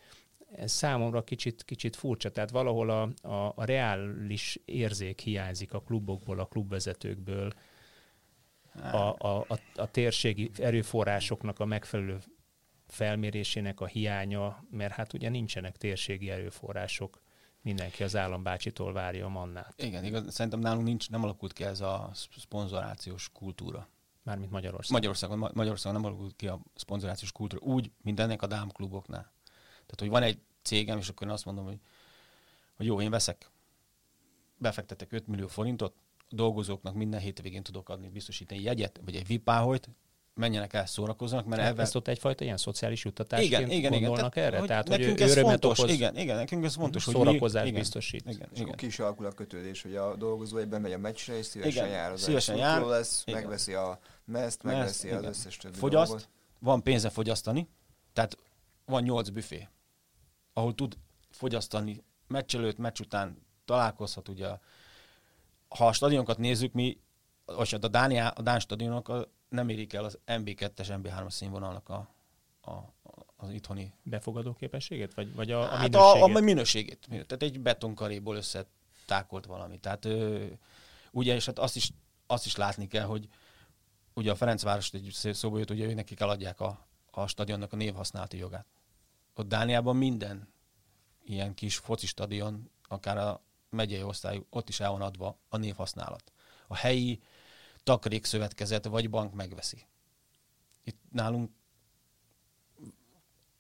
Ez 0.56 0.72
számomra 0.72 1.24
kicsit, 1.24 1.64
kicsit 1.64 1.96
furcsa, 1.96 2.32
tehát 2.32 2.50
valahol 2.50 2.90
a, 2.90 3.28
a, 3.28 3.54
a 3.56 3.66
reális 3.66 4.60
érzék 4.66 5.20
hiányzik 5.20 5.74
a 5.74 5.82
klubokból, 5.82 6.40
a 6.40 6.46
klubvezetőkből, 6.46 7.54
a, 8.92 8.98
a, 8.98 9.46
a, 9.48 9.60
a 9.76 9.92
térségi 9.92 10.52
erőforrásoknak 10.58 11.60
a 11.60 11.66
megfelelő 11.66 12.20
felmérésének 12.88 13.80
a 13.82 13.86
hiánya, 13.86 14.64
mert 14.70 14.94
hát 14.94 15.14
ugye 15.14 15.30
nincsenek 15.30 15.78
térségi 15.78 16.30
erőforrások 16.30 17.22
mindenki 17.62 18.04
az 18.04 18.16
állambácsitól 18.16 18.94
várja 18.94 19.26
a 19.26 19.30
mannát. 19.30 19.74
Igen, 19.82 20.04
igaz, 20.04 20.34
szerintem 20.34 20.60
nálunk 20.60 20.86
nincs, 20.86 21.10
nem 21.10 21.24
alakult 21.24 21.54
ki 21.54 21.64
ez 21.64 21.82
a 21.82 22.12
szponzorációs 22.38 23.30
kultúra. 23.34 23.88
Mármint 24.24 24.52
Magyarországon. 24.52 25.00
Magyarországon, 25.00 25.52
Magyarországon 25.54 26.02
nem 26.02 26.12
alakult 26.12 26.36
ki 26.36 26.48
a 26.48 26.60
szponzorációs 26.76 27.32
kultúra, 27.32 27.66
úgy, 27.66 27.92
mint 28.02 28.20
ennek 28.20 28.42
a 28.42 28.48
dámkluboknál. 28.48 29.32
Tehát, 29.86 30.00
hogy 30.00 30.10
van 30.10 30.24
egy 30.24 30.40
cégem, 30.64 30.98
és 30.98 31.10
akkor 31.10 31.28
én 31.28 31.34
azt 31.34 31.46
mondom, 31.46 31.66
hogy, 31.66 31.80
hogy 32.76 32.86
jó, 32.86 33.02
én 33.02 33.10
veszek, 33.10 33.52
befektetek 34.58 35.12
5 35.12 35.28
millió 35.28 35.48
forintot, 35.48 35.94
dolgozóknak 36.30 36.94
minden 36.94 37.20
hétvégén 37.20 37.64
tudok 37.64 37.90
adni, 37.90 38.10
biztosítani 38.10 38.62
jegyet, 38.62 39.00
vagy 39.06 39.16
egy 39.16 39.28
vipáholyt, 39.28 39.90
menjenek 40.36 40.74
el, 40.74 40.86
szórakozzanak, 40.86 41.46
mert 41.46 41.62
ebben... 41.62 41.80
Ezt 41.80 41.96
ott 41.96 42.08
egyfajta 42.08 42.44
ilyen 42.44 42.58
szociális 42.58 43.04
juttatásként 43.04 43.52
igen, 43.52 43.72
igen, 43.72 43.92
gondolnak 43.92 44.36
igen. 44.36 44.48
erre? 44.48 44.58
Hogy 44.58 44.68
Tehát, 44.68 44.88
nekünk 44.88 45.20
hogy 45.20 45.30
ez 45.30 45.40
fontos, 45.40 45.80
okoz, 45.80 45.92
igen, 45.92 46.18
igen, 46.18 46.36
nekünk 46.36 46.66
ez 46.66 46.76
fontos, 46.76 47.06
hogy 47.06 47.14
szórakozás 47.14 47.68
igen, 47.68 47.80
biztosít. 47.80 48.30
Igen, 48.30 48.50
és 48.54 48.60
igen. 48.60 48.76
ki 48.76 48.86
is 48.86 49.00
alakul 49.00 49.26
a 49.26 49.32
kötődés, 49.32 49.82
hogy 49.82 49.96
a 49.96 50.16
dolgozó 50.16 50.58
egyben 50.58 50.82
megy 50.82 50.92
a 50.92 50.98
meccsre, 50.98 51.38
és 51.38 51.46
szívesen 51.46 51.86
igen, 51.86 51.98
jár 51.98 52.12
az 52.12 52.22
szívesen 52.22 52.56
jár, 52.56 52.82
lesz, 52.82 53.24
igen. 53.26 53.42
megveszi 53.42 53.74
a 53.74 54.00
meszt, 54.26 54.64
megveszi 54.64 55.08
igen. 55.08 55.18
az 55.18 55.26
összes 55.26 55.58
többi 55.58 55.78
Fogyaszt, 55.78 56.10
dolgot. 56.10 56.30
van 56.60 56.84
pénze 56.84 57.10
fogyasztani, 57.10 57.68
tehát 58.14 58.38
van 58.86 59.04
nyolc 59.04 59.30
büfé, 59.30 59.68
ahol 60.54 60.76
tud 60.76 60.98
fogyasztani 61.30 62.04
meccs 62.28 62.56
előtt, 62.56 62.78
meccs 62.78 63.00
után 63.00 63.38
találkozhat, 63.66 64.30
ugye 64.30 64.48
ha 65.68 65.88
a 65.88 65.94
stadionokat 65.94 66.38
nézzük, 66.38 66.74
mi, 66.74 66.98
vagy 67.46 67.72
hát 67.72 67.84
a, 67.84 67.88
Dánia, 67.88 68.30
a 68.30 68.42
Dán 68.42 68.60
stadionok 68.60 69.30
nem 69.50 69.70
érik 69.70 69.94
el 69.94 70.04
az 70.04 70.20
MB2-es, 70.28 70.88
MB3-as 70.88 71.30
színvonalnak 71.30 71.90
a, 71.90 72.08
a, 72.62 72.72
az 73.36 73.52
itthoni... 73.52 73.94
Befogadó 74.04 74.54
képességét? 74.54 75.14
Vagy, 75.14 75.36
vagy 75.36 75.52
a, 75.52 75.62
a 75.62 75.66
hát 75.66 75.90
minőségét? 75.90 76.22
A, 76.22 76.38
a 76.38 76.42
minőségét. 76.42 77.08
Tehát 77.10 77.44
egy 77.44 77.60
betonkaréból 77.60 78.36
össze 78.36 78.66
tákolt 79.06 79.46
valami. 79.46 79.80
Tehát 79.80 80.06
ö, 80.06 80.46
ugye, 81.12 81.36
és 81.36 81.46
hát 81.46 81.60
azt 81.60 81.76
is, 81.76 81.92
azt 82.28 82.46
is 82.46 82.56
látni 82.56 82.88
kell, 82.88 83.06
hogy 83.06 83.28
ugye 84.14 84.32
a 84.32 84.36
Ferencváros 84.36 84.94
egy 84.94 85.30
szóba 85.34 85.58
jött, 85.58 85.70
ugye 85.70 85.94
nekik 85.94 86.20
eladják 86.20 86.60
a, 86.60 86.88
a 87.12 87.28
stadionnak 87.28 87.74
a 87.74 87.76
névhasználati 87.76 88.38
jogát. 88.38 88.66
Ott 89.34 89.48
Dániában 89.48 89.96
minden 89.96 90.54
ilyen 91.24 91.54
kis 91.54 91.78
foci 91.78 92.06
stadion, 92.06 92.70
akár 92.88 93.18
a 93.18 93.42
megyei 93.70 94.04
osztály, 94.04 94.46
ott 94.50 94.70
is 94.70 94.80
el 94.80 94.92
van 94.92 95.02
adva 95.02 95.38
a 95.50 95.58
névhasználat. 95.58 96.32
A 96.68 96.76
helyi 96.76 97.22
takarékszövetkezet 97.84 98.86
vagy 98.86 99.10
bank 99.10 99.34
megveszi. 99.34 99.86
Itt 100.84 101.00
nálunk 101.12 101.52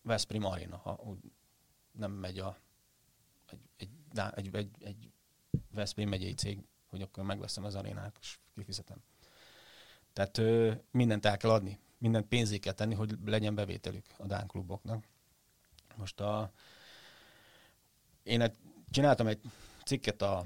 Veszprém 0.01 0.45
Arena, 0.45 0.77
ha 0.77 1.17
nem 1.91 2.11
megy 2.11 2.39
a 2.39 2.57
egy, 3.45 3.59
egy, 3.77 3.89
egy, 4.35 4.55
egy, 4.55 4.69
egy 4.79 5.11
Veszprém 5.71 6.09
megyei 6.09 6.33
cég, 6.33 6.63
hogy 6.89 7.01
akkor 7.01 7.23
megveszem 7.23 7.63
az 7.63 7.75
arénát, 7.75 8.17
és 8.21 8.39
kifizetem. 8.55 9.03
Tehát 10.13 10.37
ö, 10.37 10.73
mindent 10.91 11.25
el 11.25 11.37
kell 11.37 11.51
adni, 11.51 11.79
mindent 11.97 12.27
pénzé 12.27 12.57
kell 12.57 12.73
tenni, 12.73 12.93
hogy 12.93 13.17
legyen 13.25 13.55
bevételük 13.55 14.05
a 14.17 14.25
Dán 14.25 14.47
kluboknak. 14.47 15.05
Most 15.95 16.19
a, 16.19 16.51
én 18.23 18.41
egy, 18.41 18.57
csináltam 18.91 19.27
egy 19.27 19.39
cikket 19.85 20.21
a 20.21 20.45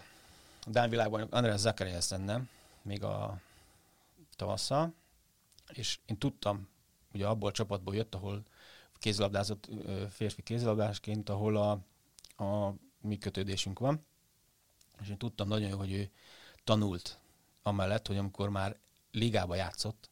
Dán 0.66 0.90
világban 0.90 1.22
András 1.22 1.60
Zachariasen, 1.60 2.50
még 2.82 3.04
a 3.04 3.42
tavasszal, 4.36 4.94
és 5.68 6.00
én 6.06 6.18
tudtam, 6.18 6.68
ugye 7.14 7.28
abból 7.28 7.50
a 7.50 7.54
csapatból 7.54 7.96
jött, 7.96 8.16
ahol 8.16 8.44
kézilabdázott 8.94 9.70
férfi 10.10 10.42
kézilabdásként, 10.42 11.30
ahol 11.30 11.58
a, 11.58 11.72
a 12.44 12.74
mi 13.02 13.18
kötődésünk 13.18 13.80
van, 13.80 14.06
és 15.02 15.10
én 15.10 15.18
tudtam 15.18 15.48
nagyon 15.48 15.70
jó, 15.70 15.78
hogy 15.78 15.92
ő 15.92 16.12
tanult 16.64 17.20
amellett, 17.64 18.08
hogy 18.08 18.18
amikor 18.18 18.50
már 18.50 18.78
ligába 19.12 19.56
játszott, 19.56 20.10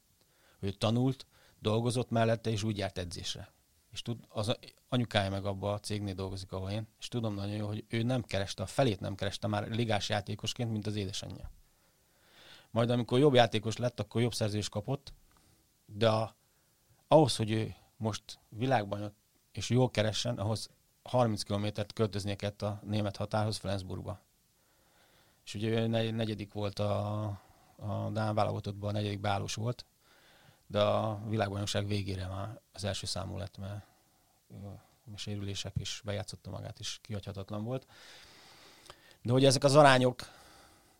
hogy 0.59 0.69
ő 0.69 0.71
tanult, 0.71 1.25
dolgozott 1.59 2.09
mellette, 2.09 2.49
és 2.49 2.63
úgy 2.63 2.77
járt 2.77 2.97
edzésre. 2.97 3.53
És 3.95 4.01
tud, 4.01 4.19
az 4.29 4.57
anyukája 4.89 5.29
meg 5.29 5.45
abban 5.45 5.73
a 5.73 5.79
cégnél 5.79 6.13
dolgozik, 6.13 6.51
ahol 6.51 6.69
én, 6.69 6.87
és 6.99 7.07
tudom 7.07 7.33
nagyon 7.33 7.55
jó, 7.55 7.67
hogy 7.67 7.85
ő 7.87 8.03
nem 8.03 8.21
kereste, 8.21 8.63
a 8.63 8.65
felét 8.65 8.99
nem 8.99 9.15
kereste 9.15 9.47
már 9.47 9.67
ligás 9.69 10.09
játékosként, 10.09 10.71
mint 10.71 10.87
az 10.87 10.95
édesanyja. 10.95 11.51
Majd 12.71 12.89
amikor 12.89 13.19
jobb 13.19 13.33
játékos 13.33 13.77
lett, 13.77 13.99
akkor 13.99 14.21
jobb 14.21 14.33
szerzés 14.33 14.69
kapott, 14.69 15.13
de 15.85 16.09
a, 16.09 16.35
ahhoz, 17.07 17.35
hogy 17.35 17.51
ő 17.51 17.75
most 17.97 18.39
világban 18.49 19.15
és 19.51 19.69
jól 19.69 19.89
keressen, 19.89 20.37
ahhoz 20.37 20.69
30 21.03 21.43
kilométert 21.43 21.93
költöznie 21.93 22.35
kellett 22.35 22.61
a 22.61 22.79
német 22.83 23.17
határhoz 23.17 23.57
Flensburgba. 23.57 24.19
És 25.45 25.53
ugye 25.53 25.69
ő 25.69 25.87
negyedik 26.11 26.53
volt 26.53 26.79
a, 26.79 27.23
a 27.75 28.09
Dán 28.11 28.35
válogatottban, 28.35 28.89
a 28.89 28.97
negyedik 28.97 29.19
bálós 29.19 29.53
volt, 29.55 29.85
de 30.67 30.81
a 30.81 31.21
világbajnokság 31.27 31.87
végére 31.87 32.27
már 32.27 32.61
az 32.71 32.83
első 32.83 33.05
számú 33.05 33.37
lett, 33.37 33.57
mert 33.57 33.85
a 35.13 35.17
sérülések 35.17 35.73
is 35.75 36.01
bejátszotta 36.05 36.49
magát, 36.49 36.79
és 36.79 36.99
kihagyhatatlan 37.01 37.63
volt. 37.63 37.87
De 39.21 39.31
hogy 39.31 39.45
ezek 39.45 39.63
az 39.63 39.75
arányok 39.75 40.21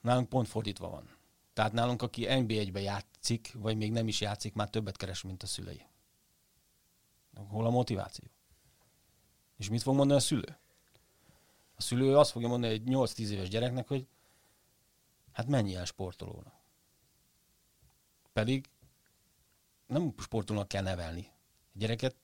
nálunk 0.02 0.30
pont 0.30 0.48
fordítva 0.48 0.90
van. 0.90 1.10
Tehát 1.54 1.72
nálunk, 1.72 2.02
aki 2.02 2.26
NB1-be 2.30 2.80
játszik, 2.80 3.54
vagy 3.54 3.78
még 3.78 3.92
nem 3.92 4.08
is 4.08 4.22
játszik, 4.22 4.54
már 4.54 4.70
többet 4.70 4.98
keres, 4.98 5.22
mint 5.22 5.44
a 5.44 5.48
szülei. 5.48 5.86
Hol 7.48 7.66
a 7.66 7.70
motiváció? 7.70 8.26
És 9.58 9.70
mit 9.70 9.82
fog 9.82 9.96
mondani 9.96 10.20
a 10.20 10.24
szülő? 10.24 10.58
A 11.76 11.82
szülő 11.82 12.18
azt 12.18 12.32
fogja 12.32 12.48
mondani 12.48 12.74
egy 12.74 12.84
8-10 12.86 13.30
éves 13.30 13.50
gyereknek, 13.50 13.88
hogy 13.88 14.08
hát 15.32 15.48
menj 15.48 15.76
el 15.76 15.86
sportolónak. 15.86 16.54
Pedig 18.34 18.70
nem 19.88 20.14
sportolónak 20.20 20.68
kell 20.68 20.84
nevelni. 20.84 21.32
A 21.74 21.78
gyereket 21.78 22.16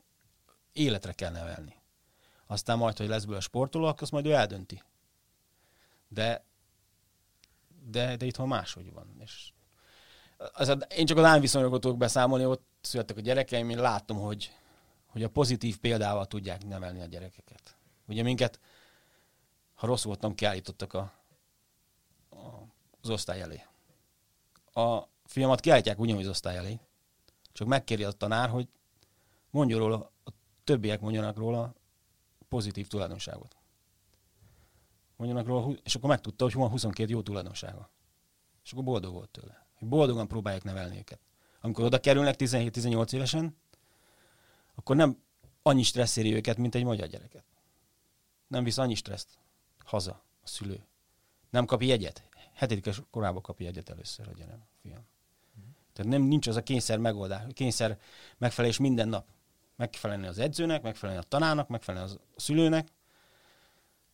életre 0.71 1.13
kell 1.13 1.31
nevelni. 1.31 1.75
Aztán 2.47 2.77
majd, 2.77 2.97
hogy 2.97 3.07
lesz 3.07 3.23
belőle 3.23 3.41
sportoló, 3.41 3.85
akkor 3.85 4.01
azt 4.01 4.11
majd 4.11 4.25
ő 4.25 4.33
eldönti. 4.33 4.83
De, 6.07 6.45
de, 7.85 8.15
de 8.15 8.25
itthon 8.25 8.47
máshogy 8.47 8.91
van. 8.93 9.15
És 9.19 9.51
az 10.53 10.67
a, 10.67 10.73
én 10.73 11.05
csak 11.05 11.17
az 11.17 11.23
ánviszonyokról 11.23 11.79
tudok 11.79 11.97
beszámolni, 11.97 12.45
ott 12.45 12.65
születtek 12.81 13.17
a 13.17 13.21
gyerekeim, 13.21 13.69
én 13.69 13.79
látom, 13.79 14.17
hogy, 14.17 14.55
hogy 15.05 15.23
a 15.23 15.29
pozitív 15.29 15.79
példával 15.79 16.25
tudják 16.25 16.65
nevelni 16.65 17.01
a 17.01 17.05
gyerekeket. 17.05 17.75
Ugye 18.07 18.23
minket, 18.23 18.59
ha 19.73 19.87
rossz 19.87 20.03
voltam, 20.03 20.35
kiállítottak 20.35 20.93
a, 20.93 21.13
a, 22.29 22.37
az 23.01 23.09
osztály 23.09 23.41
elé. 23.41 23.65
A 24.73 25.07
fiamat 25.25 25.59
kiállítják 25.59 25.99
ugyanúgy 25.99 26.23
az 26.23 26.29
osztály 26.29 26.57
elé, 26.57 26.79
csak 27.51 27.67
megkéri 27.67 28.03
a 28.03 28.11
tanár, 28.11 28.49
hogy 28.49 28.67
mondjon 29.49 29.79
róla, 29.79 30.11
a 30.25 30.31
többiek 30.63 31.01
mondjanak 31.01 31.37
róla 31.37 31.73
pozitív 32.49 32.87
tulajdonságot. 32.87 33.55
Mondjanak 35.15 35.47
róla, 35.47 35.75
és 35.83 35.95
akkor 35.95 36.09
megtudta, 36.09 36.43
hogy 36.43 36.53
van 36.53 36.69
22 36.69 37.09
jó 37.09 37.21
tulajdonsága. 37.21 37.89
És 38.63 38.71
akkor 38.71 38.83
boldog 38.83 39.13
volt 39.13 39.29
tőle. 39.29 39.65
Boldogan 39.79 40.27
próbálják 40.27 40.63
nevelni 40.63 40.97
őket. 40.97 41.19
Amikor 41.61 41.85
oda 41.85 41.99
kerülnek 41.99 42.35
17-18 42.37 43.13
évesen, 43.13 43.57
akkor 44.75 44.95
nem 44.95 45.23
annyi 45.61 45.83
stressz 45.83 46.15
éri 46.15 46.33
őket, 46.33 46.57
mint 46.57 46.75
egy 46.75 46.83
magyar 46.83 47.07
gyereket. 47.07 47.43
Nem 48.47 48.63
visz 48.63 48.77
annyi 48.77 48.95
stresszt 48.95 49.39
haza 49.85 50.23
a 50.41 50.47
szülő. 50.47 50.85
Nem 51.49 51.65
kap 51.65 51.81
jegyet. 51.81 52.29
Hetedikes 52.53 53.01
korában 53.09 53.41
kap 53.41 53.59
jegyet 53.59 53.89
először 53.89 54.27
a 54.27 54.31
gyerek, 54.31 54.59
fiam. 54.81 55.05
Tehát 55.93 56.11
nem, 56.11 56.21
nincs 56.21 56.47
az 56.47 56.55
a 56.55 56.63
kényszer 56.63 56.97
megoldás, 56.97 57.43
kényszer 57.53 57.99
megfelelés 58.37 58.77
minden 58.77 59.07
nap. 59.07 59.27
Megfelelni 59.75 60.27
az 60.27 60.39
edzőnek, 60.39 60.81
megfelelni 60.81 61.23
a 61.23 61.27
tanárnak, 61.27 61.67
megfelelni 61.67 62.11
a 62.11 62.39
szülőnek, 62.39 62.87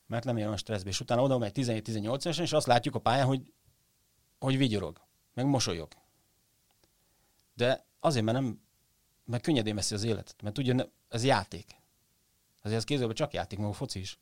mert 0.08 0.24
nem 0.24 0.36
olyan 0.36 0.58
stresszbe. 0.58 0.90
És 0.90 1.00
utána 1.00 1.22
oda 1.22 1.38
megy 1.38 1.52
17-18 1.56 2.04
évesen, 2.04 2.44
és 2.44 2.54
azt 2.54 2.68
látjuk 2.68 2.96
a 2.96 3.00
pályán, 3.00 3.26
hogy, 3.26 3.54
hogy 4.40 4.58
vigyorog, 4.58 5.02
meg 5.34 5.46
mosolyog. 5.46 5.88
De 7.54 7.86
azért, 8.00 8.26
mert 8.26 8.40
nem 8.40 8.60
meg 9.28 9.42
könnyedén 9.42 9.76
veszi 9.76 9.94
az 9.94 10.04
életet, 10.04 10.42
mert 10.42 10.58
ugye 10.58 10.86
ez 11.10 11.24
játék. 11.24 11.76
Azért 12.62 12.78
ez 12.78 12.84
kézőben 12.84 13.16
csak 13.16 13.34
játék, 13.34 13.60
maga 13.60 13.74
foci 13.74 14.00
is. 14.00 14.20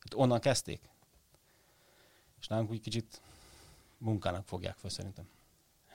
Hát 0.00 0.14
onnan 0.14 0.40
kezdték. 0.40 0.88
És 2.40 2.46
nálunk 2.46 2.70
úgy 2.70 2.80
kicsit 2.80 3.20
munkának 3.98 4.46
fogják 4.46 4.76
fel 4.76 4.90
szerintem. 4.90 5.28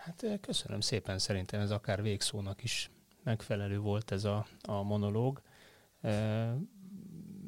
Hát 0.01 0.25
köszönöm 0.41 0.79
szépen, 0.79 1.19
szerintem 1.19 1.61
ez 1.61 1.71
akár 1.71 2.01
végszónak 2.01 2.63
is 2.63 2.89
megfelelő 3.23 3.79
volt 3.79 4.11
ez 4.11 4.23
a, 4.23 4.45
a 4.61 4.81
monológ. 4.81 5.41
E, 6.01 6.55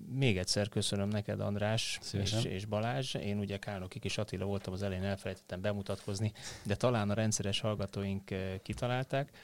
még 0.08 0.38
egyszer 0.38 0.70
köszönöm 0.70 1.08
neked, 1.08 1.40
András 1.40 2.00
és, 2.12 2.44
és 2.44 2.66
Balázs. 2.66 3.14
Én 3.14 3.40
ugye 3.40 3.58
Kálnoki 3.58 4.00
kis 4.00 4.18
Attila 4.18 4.46
voltam 4.46 4.74
az 4.74 4.84
elején, 4.84 5.04
elfelejtettem 5.04 5.62
bemutatkozni, 5.62 6.32
de 6.64 6.76
talán 6.76 7.10
a 7.10 7.14
rendszeres 7.14 7.60
hallgatóink 7.60 8.32
kitalálták. 8.62 9.38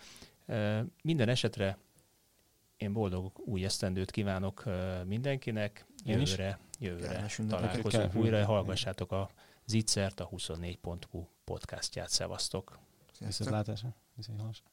Minden 1.02 1.30
esetre 1.30 1.78
én 2.78 2.94
boldog 2.94 3.32
új 3.46 3.66
esztendőt 3.66 4.12
kívánok 4.12 4.64
mindenkinek. 5.06 5.86
Jövőre, 6.04 6.60
jövőre 6.80 7.26
találkozunk 7.48 8.16
újra. 8.16 8.46
Hallgassátok 8.46 9.12
a 9.12 9.30
Zitzert, 9.66 10.20
a 10.20 10.30
24.hu 10.30 11.28
podcastját. 11.44 12.10
Szevasztok! 12.10 12.89
Is 13.20 13.38
dat 13.38 13.50
later? 13.50 13.94
Is 14.16 14.28
helaas? 14.28 14.64